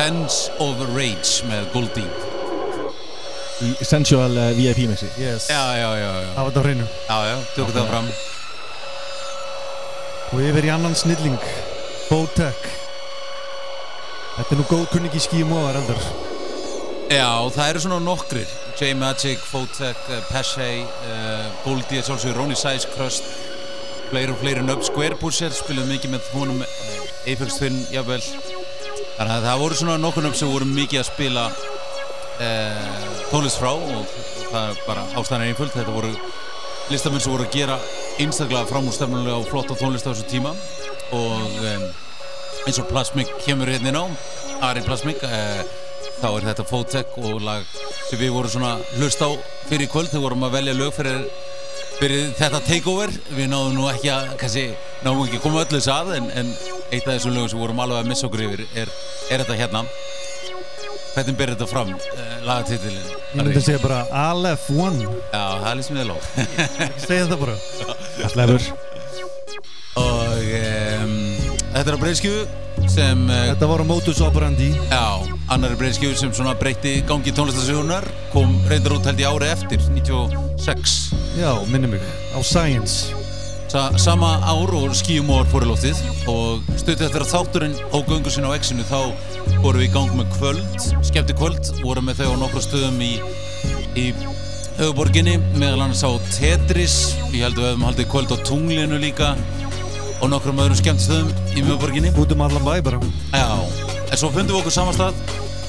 [0.01, 2.07] Sense of Rage með Goldie.
[3.61, 5.51] Í Sensual uh, VIP mixi Yes.
[5.53, 8.07] Já, já, já, já, Það var þetta á hreinu já, já tökum það fram.
[10.31, 11.37] Og yfir í annan snilling
[12.07, 12.71] Bowtech
[14.39, 16.01] Þetta er nú góð kunningi skíum og var eldur
[17.11, 18.57] Já, það eru svona nokkrir.
[18.79, 20.71] J-Magic, Photek, uh, Pesce
[21.11, 23.27] uh, Goldie, sjálfsögur, Ronnie Size, Crust.
[24.09, 24.87] Fleiri og fleiri nöfn.
[24.89, 26.71] Square Pusher spiluðu mikið með honum uh,
[27.27, 28.23] Apex Twin, jafnvel
[29.21, 31.43] þannig að það voru svona nokkur nöfn sem voru mikið að spila
[32.41, 34.15] uh, tónlist frá og
[34.49, 35.75] það er bara ástæðan er einföld.
[35.75, 36.13] Þetta voru
[36.89, 37.77] listamenn sem voru að gera
[38.17, 40.55] einstaklega framúrstefnulega og flotta tónlist á þessu tíma.
[41.13, 41.87] Og um,
[42.65, 44.05] eins og Plasmic kemur hérna inn á
[44.71, 45.63] Ari Plasmic uh,
[46.23, 47.69] þá er þetta Fotek og lag
[48.09, 49.29] sem við vorum svona hlust á
[49.69, 50.09] fyrir í kvöld.
[50.09, 51.23] Þegar vorum að velja lög fyrir,
[52.01, 53.13] fyrir þetta takeover.
[53.37, 54.69] Við náðum nú ekki að kannski,
[55.05, 56.55] náðum ekki að koma öllu þess að en, en
[56.91, 58.93] eitt af þessum lögum sem vorum alveg að missa okkur yfir er,
[59.31, 59.85] er þetta hérna?
[61.11, 65.03] Hvernig ber þetta fram uh, lagatitilin Ég myndi að segja bara Aleph One.
[65.33, 66.29] Já, það er líst mér lóð
[67.05, 67.57] Segja þetta bara.
[68.31, 68.71] Slefur
[70.01, 71.15] og um,
[71.75, 75.03] þetta er á breyðskjöfu sem uh, Þetta var á Modus Operandi Já,
[75.51, 80.95] annari breyðskjöfu sem svona breytti gangi tónlistasögunar kom reyndar út held í ári eftir 96
[81.43, 83.19] Já, minni mig Á Science
[83.71, 88.31] Sa sama ár og skíumóar fór í loftið og stötu eftir að þátturinn á göngu
[88.35, 89.15] sinna á X-inu þá
[89.63, 93.13] vorum við í gang með kvöld, skemmti kvöld vorum með þau á nokkur stöðum í,
[93.95, 94.09] í
[94.81, 96.97] höfuborginni meðal annars á Tetris
[97.31, 99.29] ég held að við hefum haldið kvöld á Tunglinu líka
[100.19, 102.99] og nokkrum öðrum skemmt stöðum í höfuborginni Út um allan bæ bara.
[103.31, 103.47] Já,
[104.11, 105.23] en svo fundum við okkur samastað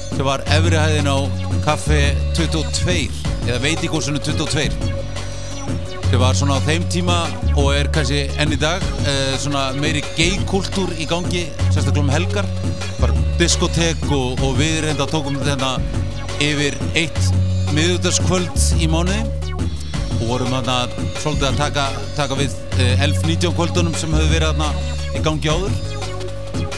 [0.08, 1.22] sem var efri hæðin á
[1.62, 2.02] kaffi
[2.34, 3.06] 22
[3.46, 5.01] eða veitíkursinu 22
[6.12, 7.14] sem var svona á þeim tíma
[7.56, 12.48] og er kannski enn í dag eh, svona meiri gay-kultúr í gangi sérstaklega um helgar.
[12.98, 15.70] Bara diskotek og, og við reynda tókum þetta
[16.44, 17.20] yfir eitt
[17.72, 18.52] miðugdagskvöld
[18.84, 19.22] í mánuði.
[20.18, 21.86] Og vorum þarna svolítið að taka,
[22.18, 25.80] taka við eh, 11-19 kvöldunum sem höfðu verið þarna í gangi áður.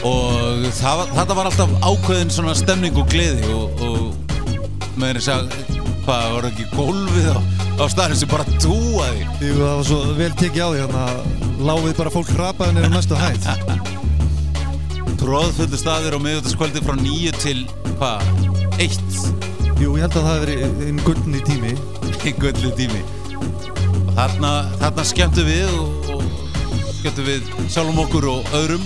[0.07, 5.59] Og það, þetta var alltaf ákveðin svona stemning og gleði og, og með þess að
[6.07, 7.39] hvað var ekki gólfið á,
[7.75, 11.45] á staðinu sem bara túaði Jú, það var svo vel tekið á því Þannig að
[11.65, 13.47] láfið bara fólk hrapaði nefnir næstu hæð.
[15.21, 17.57] Tróðfullu staðir á miðvöldaskvöldi frá nýju til
[17.95, 18.25] hvað,
[18.83, 19.19] eitt?
[19.79, 21.73] Jú, ég held að það hefði verið einn gullni tími.
[22.25, 23.03] Í gullu tími.
[24.05, 26.25] Og þarna, þarna skemmtu við og, og
[26.99, 28.85] skemmtu við sjálfum okkur og öðrum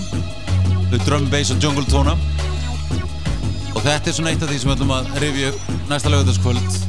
[0.90, 2.16] við drum, bass og jungle tóna.
[3.70, 6.80] Og þetta er svona eitt af því sem við ætlum að upp næsta lögutaskvöld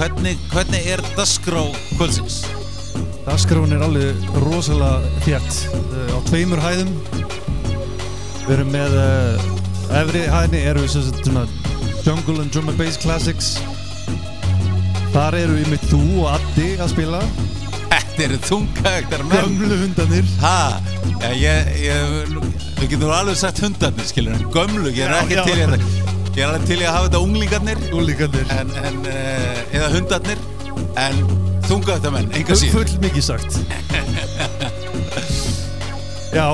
[0.00, 1.62] hvernig, hvernig er dasgrá
[1.98, 2.40] kvöldsins?
[3.26, 6.94] Dasgrafun er alveg rosalega þjætt uh, á tveimur hæðum
[8.46, 9.50] við erum með uh,
[10.00, 11.44] efri hæðinni erum við svona
[12.00, 13.52] Jungle and Drum and Bass Classics
[15.12, 17.22] þar eru við með þú og Addi að spila
[17.90, 20.56] Þetta eru þungaðektar menn gömlu hundanir Ha?
[21.20, 22.32] Já, ég, ég,
[22.80, 25.44] við getum alveg sagt hundarnir, skilur, gömlu, ég er Já, ekki já.
[25.44, 26.09] til í þetta.
[26.30, 30.42] Ég er alveg til í að hafa þetta unglingarnir, úlíkandir en, en, uh, eða hundarnir,
[31.02, 31.16] en
[31.66, 32.76] þunga þetta menn, enga síðan.
[32.76, 33.56] full mikið sagt.
[36.38, 36.46] Já,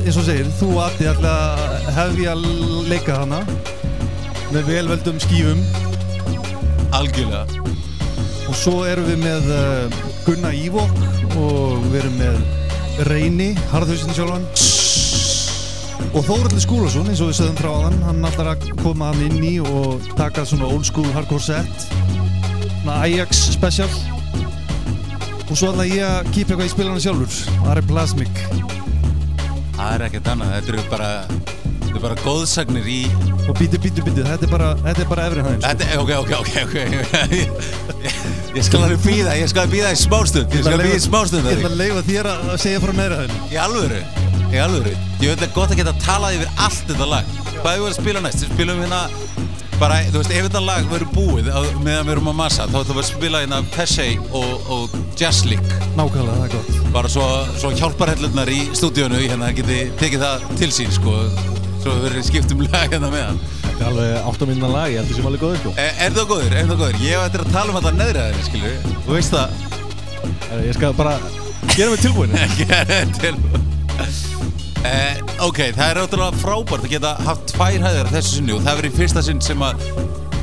[0.00, 1.34] eins og segir, þú Addi ætla
[1.98, 2.46] hefði að
[2.88, 3.42] leika hana
[4.54, 5.60] með velveldum skífum.
[6.96, 7.44] Algjörlega.
[8.48, 11.04] og svo erum við með uh, Gunna Ívok
[11.36, 14.48] og við erum með Reyni, harðhausinn sjálfan
[16.12, 19.42] og Þóraldur Skúlason eins og við sögðum frá hann hann ætlar að koma hann inn
[19.44, 21.88] í og taka svona old school hardcore set.
[22.82, 23.90] Svona Ajax special.
[25.48, 27.38] Og svo ætla ég að kýpa eitthvað í spilana sjálfur.
[27.72, 28.42] Ari Plasmic.
[29.78, 32.98] Það er ekkert annað, þetta eru bara, þetta eru bara góðsagnir í,
[33.46, 35.68] og bíti, bíti, bíti, þetta er bara, þetta er bara efri hæðin sko.
[35.68, 37.36] þetta, ok, ok, ok, ok,
[38.56, 41.62] ég, skal alveg býða, ég skal býða í smástund, ég skal býða í smástund, Ég
[41.62, 44.02] ætla að leifa þér að segja frá meira hæðin Í alvöru,
[44.52, 47.30] í alvöru Ég veit að gott að geta talað yfir allt þetta lag.
[47.58, 48.44] Hvað er við að spila næst?
[48.44, 49.00] Við spilum hérna
[49.78, 52.76] bara, þú veist, ef þetta lag verður búið á, meðan við erum að massa þá
[52.80, 55.66] ætlum við að spila hérna Pesce og, og Jazzlick
[55.98, 56.70] Nákvæmlega, það er gott.
[56.94, 57.26] Bara svo,
[57.58, 61.16] svo hjálpar hellurnar í stúdíónu hérna geti tekið það til sín sko.
[61.82, 63.42] Svo við verðum skipt um lag hérna meðan.
[63.64, 65.74] Þetta er alveg 8 minna lag, ég held því sem alveg góður sko.
[65.78, 66.52] E, Er það góður?
[66.54, 67.02] Er það góður?
[67.06, 68.72] Ég eftir að tala um þetta neðri að þenni, skilju
[69.34, 69.50] það.
[70.66, 71.14] Ég skal bara
[71.74, 72.34] gera mig tilbúin
[74.86, 78.80] eh, Ok, það er náttúrulega frábært að geta haft tvær hæðir þessu sinni og það
[78.82, 79.82] verið fyrsta sinn sem að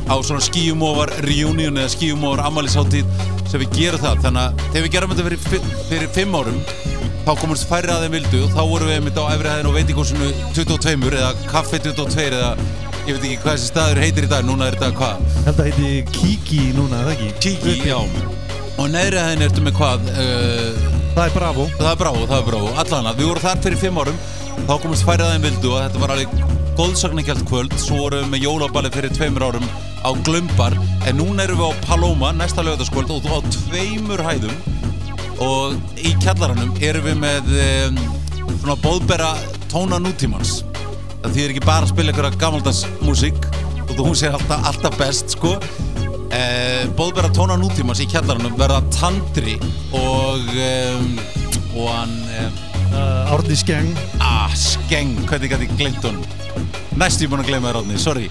[0.06, 3.08] á svona skíumóvar reunion eða skíumóvar ammælisháttíð
[3.50, 4.20] sem við gerum það.
[4.26, 6.60] Þannig að þegar við gerum þetta fyrir, fyrir fimm árum
[7.26, 9.78] þá komumst færri að þeim vildu og þá vorum við einmitt á efri hæðin á
[9.80, 12.52] veitingúsinu 22 eða kaffi 22 eða
[13.06, 15.24] ég veit ekki hvað þessi staður heitir í dag núna er þetta hvað?
[15.48, 17.32] Held að heiti Kiki núna, eða ekki?
[17.42, 17.98] Kiki, já.
[18.78, 20.08] Og neðri hæðin ertu með hvað?
[20.14, 21.66] Uh, Það er Bravo.
[21.78, 22.70] Það er bravo, það er bravo.
[22.82, 24.16] Allana, við vorum þar fyrir fimm árum.
[24.66, 26.34] Þá komumst færri að þeim vildu og þetta var alveg
[26.76, 27.76] góðsagningjöld kvöld.
[27.80, 29.70] Svo vorum við með jólaballi fyrir tveimur árum
[30.04, 30.76] á Glömbar
[31.08, 34.60] en núna erum við á Paloma næsta lögataskvöld og á tveimur hæðum.
[35.40, 38.04] Og í kjallaranum erum við með um,
[38.60, 39.32] svona bóðbera
[39.72, 40.66] tóna nútímans.
[41.24, 43.40] Það þýðir ekki bara að spila einhverja gamaldags músík
[43.88, 45.56] og þú sé alltaf, alltaf best sko
[46.36, 49.56] eh, bóðbera tóna nútímans í kjallaranum verða Tandri
[49.96, 51.12] og um,
[51.76, 52.16] og hann
[52.94, 53.92] uh, Árni Skeng.
[54.24, 56.24] Ah, Skeng, hvernig gæti ég glemt hún
[56.96, 58.28] næst ég búin að gleyma þér átni, sorry.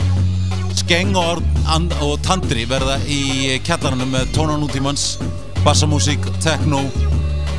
[0.74, 5.18] Skeng og, Árn- og Tandri verða í kjallaranum með tóna nútímans
[5.64, 6.80] bassamúsík, techno.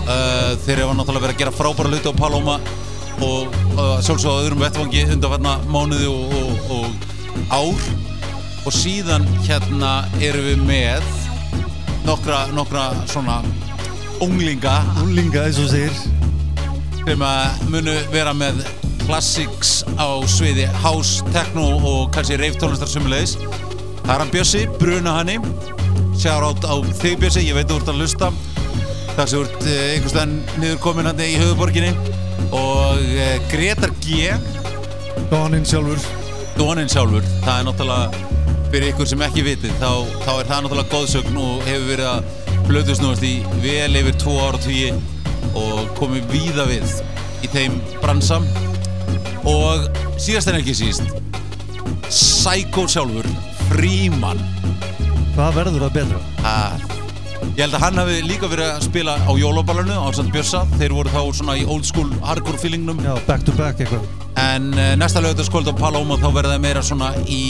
[0.06, 2.60] Uh, þeir hefa náttúrulega verið að gera frábæra hluti á Paloma
[3.26, 6.36] og uh, sjálfsög á öðrum vettvangi undanfarna mánuði og,
[6.70, 7.88] og, og ár
[8.66, 9.92] og síðan hérna
[10.24, 11.10] erum við með
[12.08, 13.42] nokkra, nokkra svona
[14.24, 14.80] unglinga.
[15.04, 15.94] Úlinga, eins og segir.
[17.06, 18.64] Sem að munu vera með
[19.06, 23.36] classics á sviði house, techno og kannski rave tónlistar sumulegis
[24.06, 25.38] það er hann Bjössi, Bruna Hanni
[26.18, 28.32] sjáur átt á þig Bjössi, ég veit þú ert að hlusta.
[29.16, 31.92] Þar sem þú ert eh, einhvers veginn niður komin hann í höfuborginni
[32.56, 34.32] og eh, Gretar G.
[35.32, 36.02] Doninn sjálfur.
[36.56, 38.35] Dónin sjálfur, það er náttúrulega
[38.76, 39.92] fyrir ykkur sem ekki vitið, þá,
[40.26, 44.60] þá er það náttúrulega góðsögn og hefur verið að blöðusnúast í vel yfir tvo ára
[44.60, 44.90] tví
[45.56, 46.96] og komið víða við
[47.46, 48.42] í þeim bransa.
[49.48, 49.86] Og
[50.20, 51.06] síðast en ekki síst
[52.10, 53.28] Psycho sjálfur
[53.70, 54.42] Fríman
[55.38, 56.22] Hvað verður það betra?
[56.50, 56.86] að
[57.46, 60.98] ég held að hann hafi líka verið að spila á jólaballinu á Samt Bjössa, þeir
[60.98, 63.00] voru þá svona í old school hardcore feelingnum.
[63.06, 64.04] Já, back to back eitthvað.
[64.42, 67.44] En uh, næsta lögutaskvöld á Paloma þá verða það meira svona í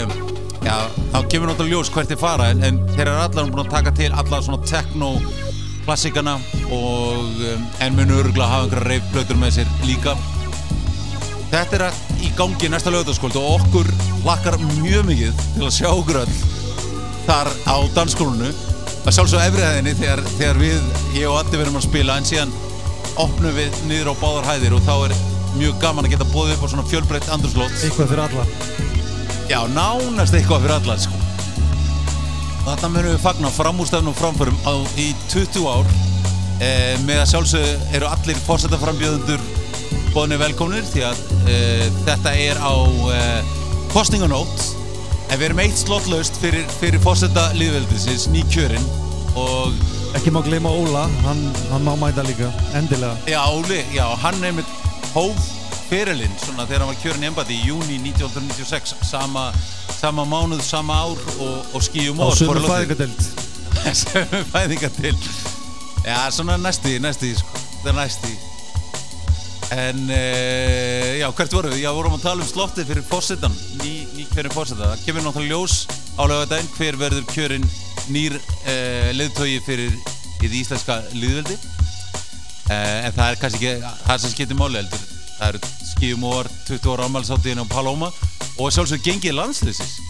[0.00, 0.31] uh,
[0.62, 0.76] Já,
[1.10, 3.92] þá kemur náttúrulega ljós hvert þið fara en, en þeir eru allar búin að taka
[3.98, 5.08] til alla svona techno
[5.82, 6.36] klassikana
[6.70, 10.14] og um, en munu örgulega hafa einhverja reifblötur með sér líka.
[11.52, 13.90] Þetta er í gangi næsta lögutaskvöld og okkur
[14.24, 16.36] lakkar mjög mikið til að sjá okkur öll
[17.26, 18.52] þar á dansskólinu
[19.02, 22.54] að sjálfsög efriðaðinni þegar, þegar við, ég og Addi verðum að spila en síðan
[23.20, 25.18] opnum við niður á báðar hæðir og þá er
[25.58, 29.01] mjög gaman að geta bóðið upp á svona fjölbreytt andrúslót Eitthvað fyrir alla
[29.50, 31.20] Já, nánast eitthvað fyrir alla sko.
[32.62, 35.88] Þetta munum við fagna framúrstefnum og framförum á, í 20 ár.
[36.62, 36.68] E,
[37.02, 39.42] með að sjálfsög eru allir fórsetaframbjöðundur
[40.12, 41.56] bóðinni velkomnir því að e,
[42.06, 42.74] þetta er á
[43.16, 43.22] e,
[43.94, 44.68] kostninganót
[45.32, 48.86] en við erum eitt slottlaust fyrir, fyrir fórseta liðveldisins, nýkjörinn
[49.40, 49.74] og
[50.12, 51.40] Ekki má gleyma Óla, hann,
[51.70, 53.16] hann má mæta líka Endilega.
[53.24, 54.68] Já, Óli, já, hann nefnir
[55.16, 55.61] hóf
[55.92, 59.48] fyrirlinn svona þegar hann var kjörin í embati í júni 1996 sama,
[59.98, 63.26] sama mánuð, sama ár og, og skýjum Á og sömu fæðingadelt
[64.04, 65.28] Sömu fæðingadelt
[66.02, 68.32] Já, svona næsti, næsti, sko, það er næsti
[69.72, 71.80] En, uh, já, hvert vorum við?
[71.80, 74.90] Já, vorum að tala um slottið fyrir fórsetan, ný, ný kjörin fórseta.
[74.90, 75.76] Það kemur náttúrulega ljós
[76.20, 77.64] á lögadaginn hver verður kjörin
[78.12, 79.96] nýr uh, leiðtogi fyrir
[80.44, 81.56] í íslenska liðveldi.
[82.68, 85.08] Uh, en það er kannski ekki það sem skiptir máli heldur.
[85.38, 85.72] Það eru
[86.02, 88.08] skíum og 20 ára ámælsáttíðin á Paloma
[88.58, 90.00] og sjálfsög gengið landslýsis.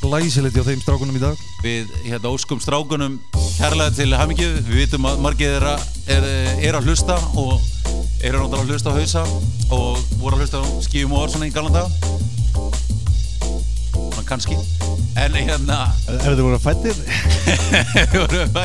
[0.00, 3.18] Læsilegt hjá þeim strákunum í dag Við hérna óskum strákunum
[3.58, 4.48] kærlega til hamingju.
[4.64, 5.74] Við vitum að margir þeirra
[6.08, 6.24] er,
[6.56, 7.60] er að hlusta og
[8.24, 9.22] eru náttúrulega að hlusta á hausa
[9.76, 11.88] og voru að hlusta á skíum og orð svona í galan dag.
[14.24, 14.56] Kannski.
[15.20, 16.96] En hérna, Er þið voru að fættir?
[18.16, 18.56] voru að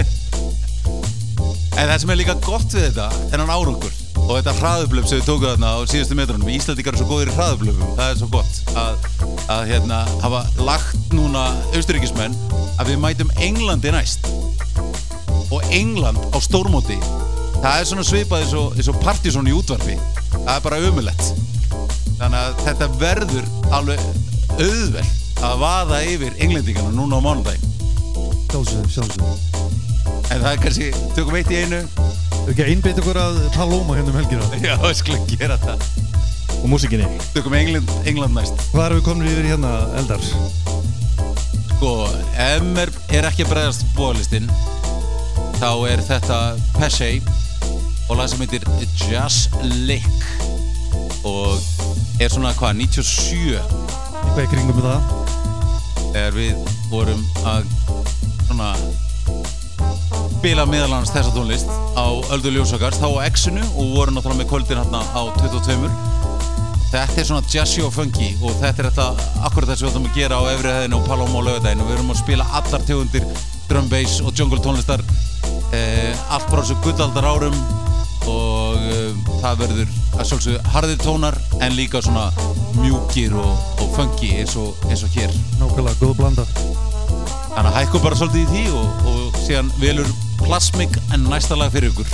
[1.76, 5.28] En það sem er líka gott við þetta, þennan árangur og þetta hraðublöf sem við
[5.30, 8.74] tókum þarna á síðustu metrunum, Íslandikar eru svo góðir í hraðublöfum, það er svo gott
[8.78, 9.08] að,
[9.56, 12.38] að hérna, hafa lagt núna austuríkismenn
[12.80, 14.30] að við mætum Englandi næst.
[15.50, 17.00] Og England á stórmóti.
[17.60, 19.98] Það er svona svipað eins og, partysón í útvarfi
[20.32, 21.26] það er bara ömulett
[22.20, 24.06] þannig að þetta verður alveg
[24.60, 27.78] auðvelt að vaða yfir englendingana núna á mánudaginn.
[28.50, 29.60] Sjálfsög, sjálfsög
[30.30, 31.80] en það er kannski, tökum eitt í einu
[32.50, 34.46] Er ekki að einbeita okkur að Paloma hérna um helgina?
[34.66, 35.84] Já, við skulum gera það.
[36.56, 37.06] Og músikinni
[37.36, 38.64] Tökum England, England næst.
[38.72, 40.24] Hvað erum við komin yfir hérna, Eldar?
[41.76, 41.92] Sko,
[42.42, 44.50] ef mér er ekki að bregðast bóðalistinn,
[45.60, 46.40] þá er þetta
[46.80, 47.12] Pesce
[48.10, 48.66] og lag sem heitir
[48.98, 49.54] Just
[49.86, 51.62] Lick og
[52.18, 55.14] er svona, hvað, 97 Eitthvað í kringum með það
[56.16, 57.22] þegar við vorum
[57.54, 57.70] að
[58.48, 58.74] svona
[60.40, 61.68] spila meðal annars þessa tónlist
[62.00, 65.90] á Öldu Ljósakars, þá á X-inu og voru náttúrulega með kvöldin hérna á 22
[66.90, 69.08] Þetta er svona jazzy og funky og þetta er þetta
[69.50, 71.96] akkurat þess að við ætlum að gera á efri hæðinu og Paloma og lögadaginu við
[71.98, 73.26] erum að spila allar tegundir
[73.68, 75.04] drum bass og jungle tónlistar
[75.76, 77.60] eh, allt frá þessu gullaldar árum
[78.32, 79.12] og eh,
[79.44, 82.30] það verður að sjálfsögðu harðir tónar en líka svona
[82.80, 83.52] mjúkir og,
[83.84, 85.36] og funky eins og, eins og hér.
[85.60, 86.48] Nákvæmlega, góð blanda.
[87.52, 90.10] Þannig að hækkum bara svolítið í því og, og síðan velur
[90.50, 92.08] Plasmic en næsta lag fyrir ykkur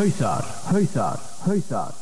[0.00, 1.99] Hausar, hausar, hausar,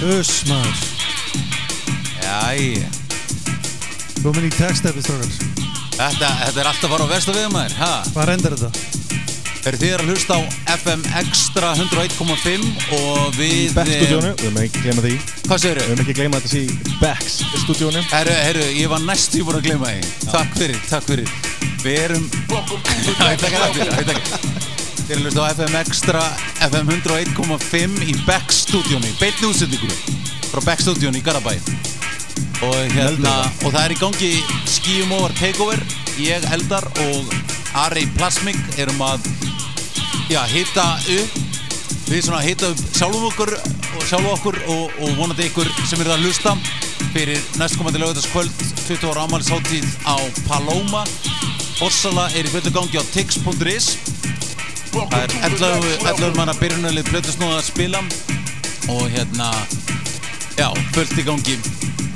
[0.00, 0.78] Uss maður
[2.22, 2.88] Jæja
[4.22, 5.34] Komin í texteppi strákar
[5.98, 7.90] Þetta, þetta er alltaf að fara á versta viðmæður, ha?
[8.14, 8.70] Hvað rendar þetta?
[9.68, 10.42] Er þið að hlusta á
[10.78, 12.64] FM Extra 101.5
[12.96, 13.74] og við...
[13.76, 15.12] Beck-stúdíónu, við höfum ekki gleyma því
[15.50, 15.84] Hvað segirðu?
[15.84, 19.92] Við höfum ekki gleyma þetta í Becks-stúdíónu Herru, herru, ég var næstu búin að gleyma
[19.92, 20.16] því.
[20.30, 21.36] Takk fyrir, takk fyrir.
[21.84, 22.24] Við erum...
[22.48, 24.56] Hætti ekki aftur, hætti ekki.
[24.56, 24.59] Þið
[25.10, 26.20] erum hlusta á FM Extra,
[26.70, 29.88] FM 101.5 í Beck stúdíónu, beitni útsendingu
[30.52, 31.56] frá Beck stúdíónu í Garabæ.
[32.62, 33.32] Og hérna,
[33.64, 34.30] og það er í gangi
[34.70, 35.82] Skíum Over Takeover,
[36.20, 37.32] ég, Eldar og
[37.86, 39.26] Ari Plasmik erum að,
[40.30, 41.40] já, hita upp.
[42.10, 46.14] Við svona hita upp sjálfum okkur og sjálfum okkur og, og vonandi ykkur sem eru
[46.14, 46.54] að hlusta
[47.10, 51.02] fyrir næstkomandi lögutaskvöld 20 ára ámælisáttíð á Paloma.
[51.80, 54.19] Forsala er í fullu gangi á tix.is
[54.90, 58.02] það er 11, 11 manna byrjunalið blötusnóða að spila.
[58.90, 59.50] Og hérna
[60.58, 61.56] já, fullt í gangi.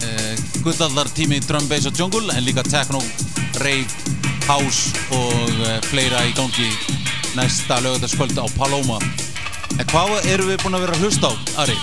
[0.05, 0.35] Eh,
[0.65, 3.01] gullallar tími drum bass og jungle en líka techno,
[3.63, 3.87] rave,
[4.49, 6.71] house og eh, fleira í gangi
[7.35, 8.99] næsta lögutaskvöld á Paloma.
[9.79, 11.35] En hvað erum við búin að vera að hlusta á,
[11.65, 11.75] Ari?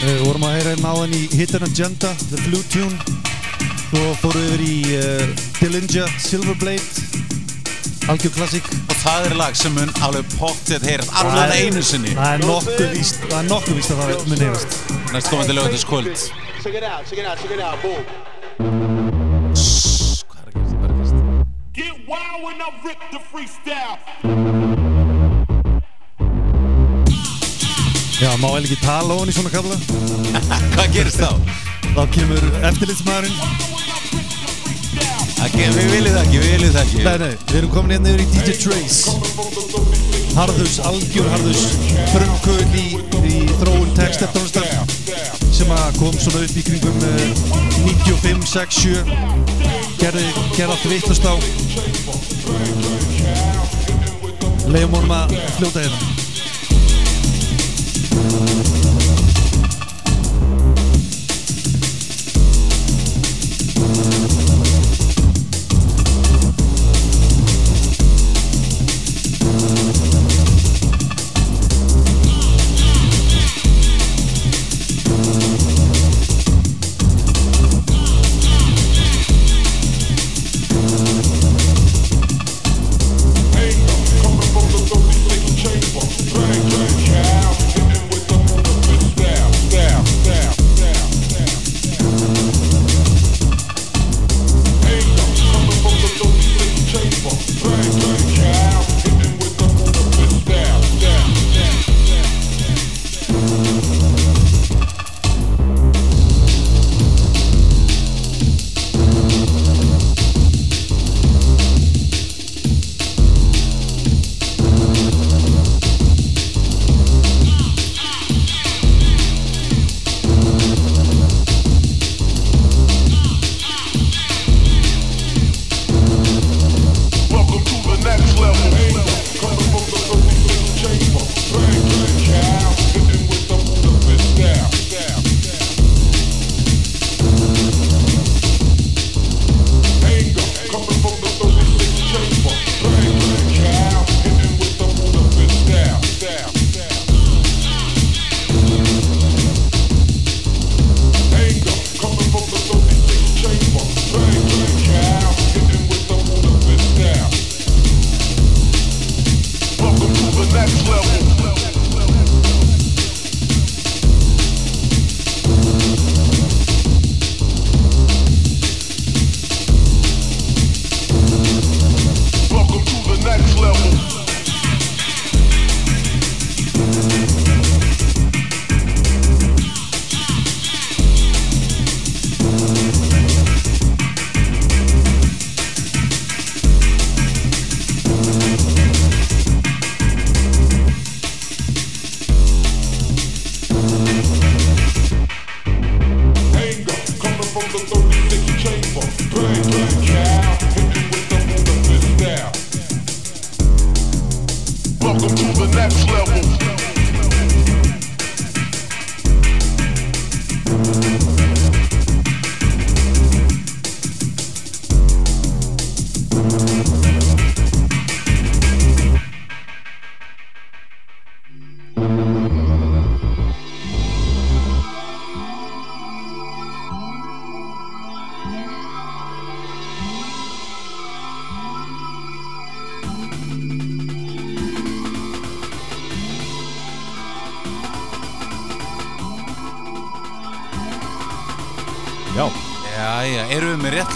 [0.00, 2.98] Við vorum að heyra hérna áðan í Hidden Agenda, The Blue Tune.
[3.86, 7.35] Svo fórum við yfir í uh, Dillinger, Silverblade
[8.06, 12.34] Algjör klassík Og það er lag sem mun alveg pottið heyrast allan einu sinni Það
[12.36, 14.76] er nokkuð víst, það er nokkuð víst að það mun heyrast
[15.14, 16.26] Næst komandi lögataskvöld
[16.66, 18.02] Check it out, check it out, check it out, boom.
[20.26, 20.74] Hvað er að gerast?
[20.74, 21.14] Hvað er að gerast?
[21.78, 23.98] Get wild when I rip the freestyle.
[28.18, 29.76] Já, má vel ekki tala ofan í svona kalla
[30.74, 31.30] Hvað gerist þá?
[31.92, 33.85] Þá kemur eftirlitsmaðurinn
[35.46, 37.02] Okay, við viljum það ekki, við viljum það ekki.
[37.04, 39.14] Nei, nei, við erum komin hérna yfir í DJ Trace.
[40.34, 41.62] Harðus, algjör Harðus
[42.10, 42.98] Frumkvöld í,
[43.30, 44.66] í þróun texteftónlistar
[45.54, 45.70] sem
[46.00, 47.08] kom svona upp í kringum uh,
[47.86, 49.06] 95, 6, 7
[50.02, 50.26] gerði,
[50.58, 51.34] gerði allt vittlust á.
[54.66, 56.00] Leiðum honum að fljóta hérna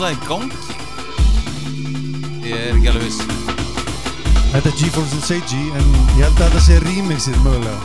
[0.01, 0.56] við með réttlega í gangi?
[2.51, 3.20] Ég er ekki alveg viss.
[4.51, 5.86] Þetta er GeForce and Seiji en
[6.18, 7.81] ég held að þetta sé remixið mögulega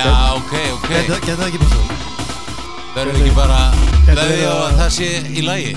[0.00, 0.06] Já,
[0.38, 0.88] ok, ok.
[0.90, 1.84] Geta það ekki passað?
[2.96, 3.58] Verður við ekki bara
[4.08, 5.72] verið á að- að það sé í lagi?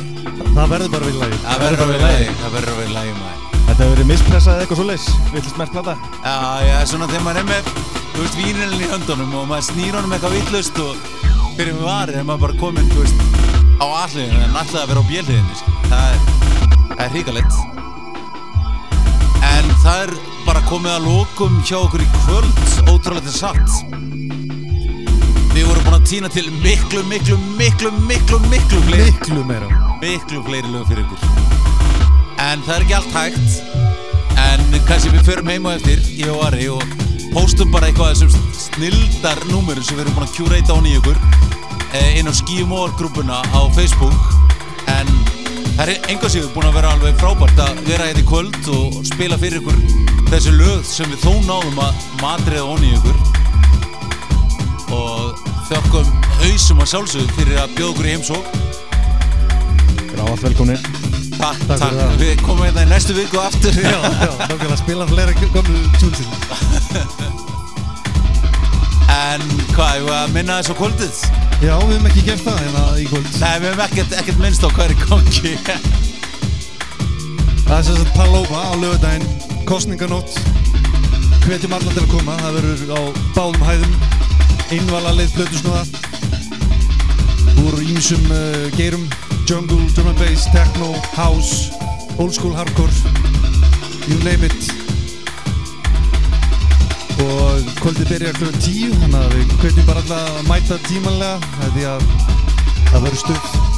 [0.56, 2.90] Það verður bara við lagi Það verður að vera í lagi, það verður að vera
[2.90, 3.40] í lagi maður.
[3.64, 5.94] Þetta hefur verið mispressað eða eitthvað svo leis Villist mert plata
[6.24, 6.36] Já,
[6.68, 7.64] já, svona þegar maður er með,
[8.14, 10.96] þú veist, vínilin í höndunum og maður snýr honum eitthvað vittlust og
[11.58, 13.18] fyrir mig varir er maður bara kominn, þú veist,
[13.84, 15.76] á alliðinu en alltaf að vera á bjöldiðinu, sko.
[15.92, 16.20] Það er,
[17.04, 17.60] er hrikalegt.
[19.52, 20.16] En það er
[20.48, 23.80] bara komið að lokum hjá okkur í kvöld, ótrúlega til satt.
[25.54, 30.42] Við vorum búin að týna til miklu, miklu, miklu, miklu, miklu fleiri Miklu meira miklu
[30.44, 31.22] fleiri lög fyrir ykkur
[32.44, 33.54] en það er ekki allt hægt
[34.44, 36.84] en kannski við förum heim og eftir ég og Ari og
[37.32, 41.53] postum bara eitthvað af þessum snildar númurum sem við erum búin að kjúreita á eh,
[42.18, 44.18] inn á Skíumór grúpuna á Facebook.
[44.92, 45.08] En
[45.78, 49.00] það er enga síður búin að vera alveg frábært að vera hérna í kvöld og
[49.08, 49.80] spila fyrir ykkur
[50.34, 53.18] þessi lög sem við þó náðum að matriða nýja ykkur.
[54.94, 55.40] Og
[55.70, 56.08] þökkum
[56.44, 58.46] hausum að sjálfsögðu fyrir að bjóða okkur í heimsók
[60.14, 60.82] Grá allt velkominir
[61.34, 61.80] Takk, Takk.
[61.82, 63.74] takk, við komum hérna í næstu viku aftur.
[63.82, 64.78] Já, já, nákvæmlega.
[64.84, 66.30] Spila fleira gömlu tjúlsinn
[69.14, 69.42] En
[69.74, 71.18] hvað, ég var að minna þess á kvöldið?
[71.64, 73.28] Já, við hefum ekki gert það hérna í kvöld.
[73.40, 75.54] Nei, við hefum ekkert, ekkert minnst á hvað er í gangi.
[77.64, 79.24] Það er sem sagt Paloma á lögudaginn
[79.64, 80.36] Kostninganótt
[81.46, 83.02] Hvetjum alla til að koma Það verður á
[83.38, 83.96] báðum hæðum.
[84.76, 85.86] Einvala leið plötusnúða
[87.64, 89.08] Úr ímsum uh, geirum.
[89.48, 91.72] Jungle, drum and bass, techno, house
[92.20, 92.92] Old school hardcore.
[94.12, 94.83] You name it
[97.22, 98.50] Og kvöldið byrjar kl.
[98.58, 102.08] 10 Þannig að við hvetjum bara alla að mæta tímanlega Því að
[102.90, 103.72] það verður stuð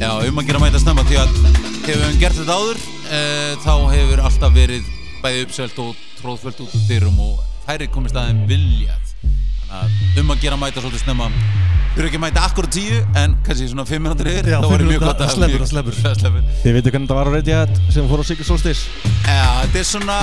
[0.00, 1.36] Já, um að gera mæta snemma því að
[1.84, 2.80] hefur við gert þetta áður
[3.14, 3.20] e,
[3.62, 4.88] þá hefur alltaf verið
[5.22, 10.18] bæði uppselt og tróðföld út úr dyrum og þær er komið staðin viljað Þannig að
[10.24, 11.30] um að gera mæta svolítið snemma
[11.94, 14.88] Þurfa ekki að mæta akkur tíu en kannski svona 5 minútur yfir þá fimm verður
[14.90, 15.98] mjög gott það sleppur, það sleppur.
[16.02, 19.78] Það Þið veitu hvernig þetta var á Radiohead sem fór á Secret Solstice Já, þetta
[19.84, 20.18] er svona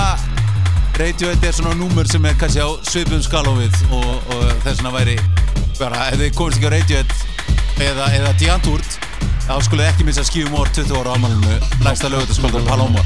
[1.02, 5.16] Radiohead er svona númer sem er kannski á svipum skalófið og, og þess vegna væri
[5.74, 7.14] bara, ef þið komist ekki á Radiohead
[7.82, 8.98] eða, eða Diantúrt
[9.48, 13.02] þá skulle þið ekki missa skífum orð 20 ára ámælinu lægsta lögutaskvöldar Paloma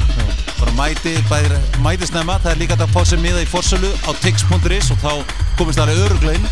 [0.59, 4.11] bara mæti, bæði, mæti snemma það er líka að fá sér miða í forsölu á
[4.21, 5.13] tix.is og þá
[5.57, 6.45] komist það alveg öruglein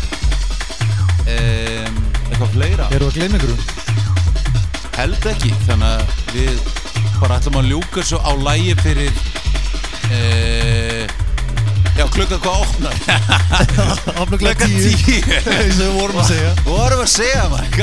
[1.29, 1.99] um,
[2.31, 2.89] eitthvað fleira?
[2.89, 3.85] Erum við að gleyma ykkur?
[4.95, 6.73] held ekki þannig að við
[7.19, 9.13] bara ætlum að ljúka svo á lægi fyrir
[10.09, 11.05] uh,
[11.95, 12.95] já klukka hvað opnar
[14.21, 15.21] Opna klukka klukkan 10 tíu.
[15.55, 16.51] Eins og við vorum að segja.
[16.65, 17.79] Vorum að segja maður.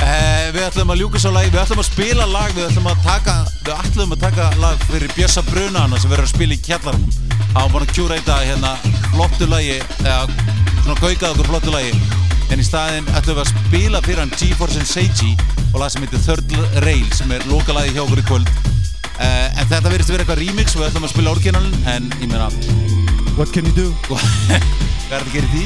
[0.00, 3.02] Uh, við ætlum að ljúka svo lagi, við ætlum að spila lag, við ætlum að
[3.06, 3.36] taka,
[3.66, 7.12] við ætlum að taka lag fyrir Bjössa Brunana sem verður að spila í kjallarnum.
[7.50, 8.72] Hann var búinn að kjúra þetta hérna
[9.10, 10.22] flottu lagi, eða
[10.80, 11.94] svona gaukað okkur flottu lagi,
[12.50, 15.36] en í staðinn ætlum við að spila fyrir hann GeForce and Seiji
[15.70, 18.69] og lag sem heitir Third Rail sem er lokalagi hjá okkur í kvöld.
[19.20, 22.30] Uh, en þetta verðist vera eitthvað remix og við ætlum að spila orginalin, en ég
[22.30, 22.48] meina,
[23.36, 23.90] What can you do?
[24.08, 24.64] hvað er
[25.10, 25.64] þetta að gera því?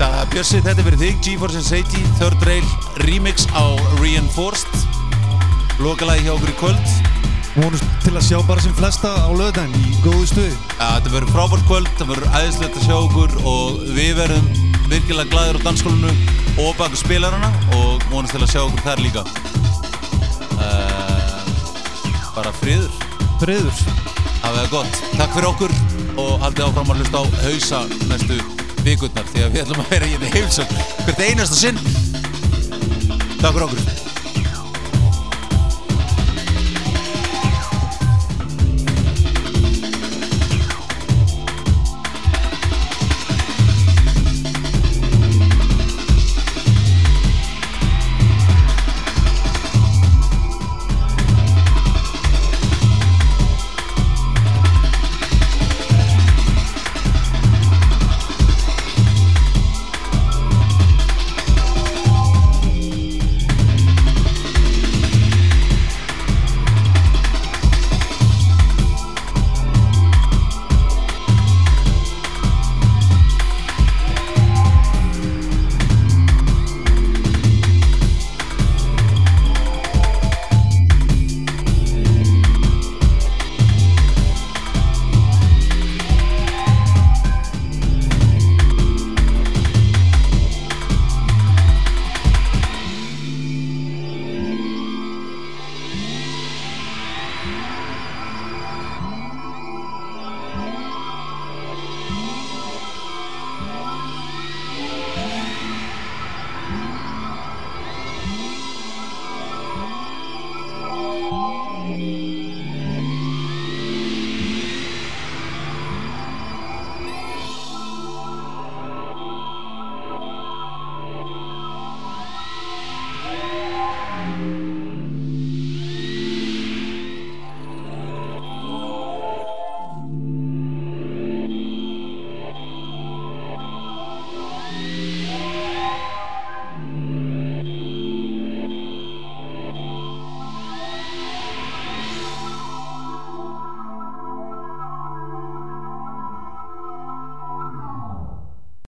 [0.00, 2.70] Það er Bjössi, þetta er fyrir þig, GeForce and Seiji, Third Rail
[3.04, 4.86] remix á Reinforced
[5.84, 6.94] Lokalagi hjá okkur í kvöld
[7.58, 11.68] Vonust til að sjá bara sem flesta á lögdæn í góðu stuði Þetta verður frábært
[11.68, 14.50] kvöld, það verður æðislegt að sjá okkur og við verðum
[14.90, 16.12] virkilega glæðir á dansskólinu
[16.64, 19.24] og baku spilarana og vonast til að sjá okkur þar líka
[20.56, 21.09] uh,
[22.34, 22.90] Bara friður.
[23.40, 23.80] Friður.
[24.40, 25.74] Hafið það gott, takk fyrir okkur
[26.20, 27.80] og haldið áfram að hlusta á hausa
[28.10, 28.38] næstu
[28.84, 30.84] vikurnar því að við ætlum að vera í heimsókn.
[31.06, 31.82] Hvert einasta sinn.
[33.40, 34.09] Takk fyrir okkur